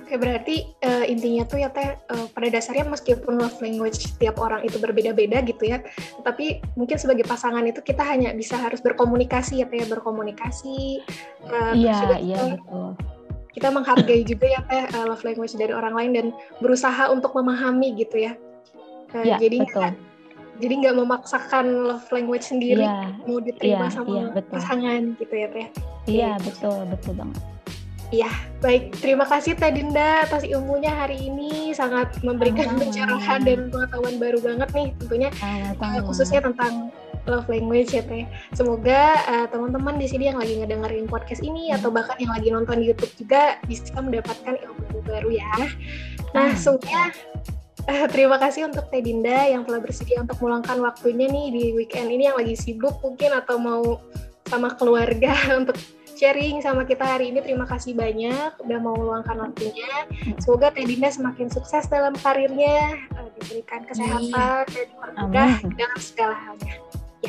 Oke, 0.05 0.21
berarti 0.21 0.69
uh, 0.85 1.07
intinya 1.09 1.43
tuh 1.49 1.65
ya 1.65 1.73
teh 1.73 1.95
uh, 1.95 2.27
pada 2.31 2.47
dasarnya 2.53 2.87
meskipun 2.87 3.41
love 3.41 3.59
language 3.59 3.99
setiap 3.99 4.39
orang 4.39 4.63
itu 4.63 4.77
berbeda-beda 4.79 5.43
gitu 5.43 5.65
ya, 5.65 5.81
tapi 6.23 6.63
mungkin 6.79 7.01
sebagai 7.01 7.25
pasangan 7.27 7.65
itu 7.67 7.81
kita 7.81 8.05
hanya 8.05 8.31
bisa 8.37 8.55
harus 8.55 8.79
berkomunikasi 8.85 9.65
ya 9.65 9.67
teh 9.67 9.83
berkomunikasi. 9.87 11.03
Uh, 11.49 11.73
iya, 11.75 12.19
iya 12.21 12.39
betul. 12.59 12.95
Kita 13.55 13.71
menghargai 13.71 14.23
juga 14.27 14.47
ya 14.51 14.61
teh 14.67 14.85
uh, 14.93 15.07
love 15.09 15.25
language 15.25 15.57
dari 15.57 15.73
orang 15.73 15.95
lain 15.97 16.11
dan 16.15 16.27
berusaha 16.63 17.11
untuk 17.11 17.35
memahami 17.35 17.95
gitu 17.99 18.29
ya. 18.29 18.39
Uh, 19.15 19.25
ya 19.25 19.39
jadi 19.41 19.67
betul. 19.67 19.95
Jadi 20.63 20.75
nggak 20.87 20.97
memaksakan 21.03 21.67
love 21.91 22.09
language 22.15 22.47
sendiri 22.47 22.87
ya, 22.87 23.11
mau 23.27 23.43
diterima 23.43 23.87
ya, 23.87 23.95
sama 23.95 24.15
ya, 24.15 24.25
betul. 24.31 24.53
pasangan 24.55 25.03
gitu 25.19 25.35
ya 25.35 25.49
teh. 25.51 25.69
Iya 26.07 26.31
betul 26.43 26.79
betul 26.91 27.15
banget. 27.19 27.43
Iya, 28.15 28.31
baik. 28.63 28.95
Terima 29.03 29.27
kasih 29.27 29.59
Teh 29.59 29.75
Dinda 29.75 30.23
atas 30.23 30.47
ilmunya 30.47 30.93
hari 30.93 31.19
ini. 31.19 31.75
Sangat 31.75 32.15
memberikan 32.23 32.79
pencerahan 32.79 33.43
dan 33.43 33.75
pengetahuan 33.75 34.23
baru 34.23 34.39
banget 34.39 34.71
nih 34.71 34.89
tentunya. 35.03 35.31
Uh, 35.43 35.99
khususnya 36.07 36.39
tentang 36.39 36.95
love 37.27 37.49
language 37.51 37.91
ya 37.91 38.07
Teh. 38.07 38.23
Semoga 38.55 39.19
uh, 39.27 39.47
teman-teman 39.51 39.99
di 39.99 40.07
sini 40.07 40.31
yang 40.31 40.39
lagi 40.39 40.61
ngedengerin 40.63 41.11
podcast 41.11 41.43
ini 41.43 41.73
hmm. 41.73 41.83
atau 41.83 41.91
bahkan 41.91 42.15
yang 42.23 42.31
lagi 42.31 42.49
nonton 42.55 42.79
di 42.79 42.93
YouTube 42.93 43.11
juga 43.19 43.59
bisa 43.67 43.91
mendapatkan 43.99 44.63
ilmu 44.63 45.03
baru 45.03 45.31
ya. 45.35 45.51
Nah, 46.37 46.55
semuanya 46.55 47.11
terima 48.15 48.41
kasih 48.41 48.69
untuk 48.69 48.89
Teh 48.89 49.05
Dinda 49.05 49.45
yang 49.49 49.63
telah 49.69 49.81
bersedia 49.81 50.25
untuk 50.25 50.41
meluangkan 50.41 50.81
waktunya 50.81 51.29
nih 51.29 51.47
di 51.53 51.65
weekend 51.77 52.09
ini 52.09 52.33
yang 52.33 52.37
lagi 52.41 52.57
sibuk 52.57 52.97
mungkin 53.05 53.37
atau 53.37 53.61
mau 53.61 54.01
sama 54.49 54.73
keluarga 54.77 55.33
untuk 55.61 55.77
sharing 56.15 56.63
sama 56.63 56.87
kita 56.87 57.05
hari 57.05 57.35
ini. 57.35 57.43
Terima 57.43 57.69
kasih 57.69 57.93
banyak 57.93 58.57
udah 58.63 58.79
mau 58.81 58.95
meluangkan 58.97 59.37
waktunya. 59.51 60.09
Semoga 60.41 60.73
Teh 60.73 60.87
Dinda 60.87 61.11
semakin 61.13 61.53
sukses 61.53 61.85
dalam 61.91 62.17
karirnya, 62.17 62.97
uh, 63.19 63.29
diberikan 63.37 63.85
kesehatan 63.85 64.65
dan 64.65 64.87
dipermudah 64.89 65.53
dalam 65.77 66.01
segala 66.01 66.35
halnya. 66.39 66.81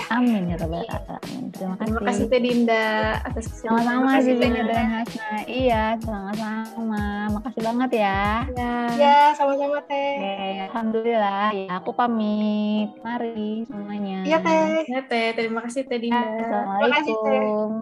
Ya. 0.05 0.21
Amin 0.21 0.53
ya 0.53 0.55
Rabbal 0.61 0.85
Alamin. 0.85 1.49
Terima 1.49 1.73
kasih. 1.81 1.89
Terima 1.89 2.05
kasih 2.05 2.25
Teh 2.29 2.41
Dinda 2.41 2.85
atas 3.25 3.45
kesempatan. 3.49 3.81
Sama-sama 3.81 4.21
sih 4.21 4.33
Dinda 4.37 4.61
dan 4.61 4.85
Hasna. 4.93 5.37
Iya, 5.49 5.83
sama-sama. 5.97 7.03
Makasih 7.33 7.61
banget 7.65 7.89
ya. 8.05 8.45
Ya, 8.53 8.73
ya 8.93 9.33
sama-sama 9.33 9.81
Teh. 9.89 10.13
Oke, 10.21 10.69
Alhamdulillah. 10.69 11.49
Ya, 11.57 11.81
aku 11.81 11.89
pamit. 11.97 12.93
Mari 13.01 13.65
semuanya. 13.65 14.21
Iya 14.29 14.37
Teh. 14.45 14.85
Ya 14.85 15.01
Teh, 15.09 15.33
terima 15.33 15.65
kasih 15.65 15.89
Teh 15.89 15.97
Dinda. 15.97 16.21
Assalamualaikum. 16.21 17.81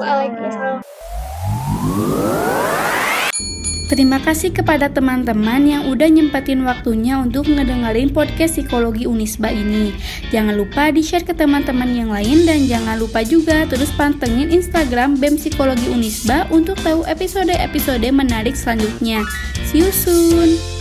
Waalaikumsalam. 0.00 0.80
Terima 3.90 4.22
kasih 4.22 4.54
kepada 4.54 4.86
teman-teman 4.86 5.66
yang 5.66 5.90
udah 5.90 6.06
nyempetin 6.06 6.62
waktunya 6.62 7.18
untuk 7.18 7.50
ngedengerin 7.50 8.14
podcast 8.14 8.54
psikologi 8.54 9.02
Unisba 9.02 9.50
ini. 9.50 9.90
Jangan 10.30 10.54
lupa 10.54 10.94
di-share 10.94 11.26
ke 11.26 11.34
teman-teman 11.34 11.90
yang 11.90 12.14
lain 12.14 12.46
dan 12.46 12.70
jangan 12.70 13.02
lupa 13.02 13.26
juga 13.26 13.66
terus 13.66 13.90
pantengin 13.98 14.54
Instagram 14.54 15.18
BEM 15.18 15.34
Psikologi 15.42 15.90
Unisba 15.90 16.46
untuk 16.54 16.78
tahu 16.86 17.02
episode-episode 17.02 18.06
menarik 18.14 18.54
selanjutnya. 18.54 19.26
See 19.66 19.82
you 19.82 19.90
soon! 19.90 20.79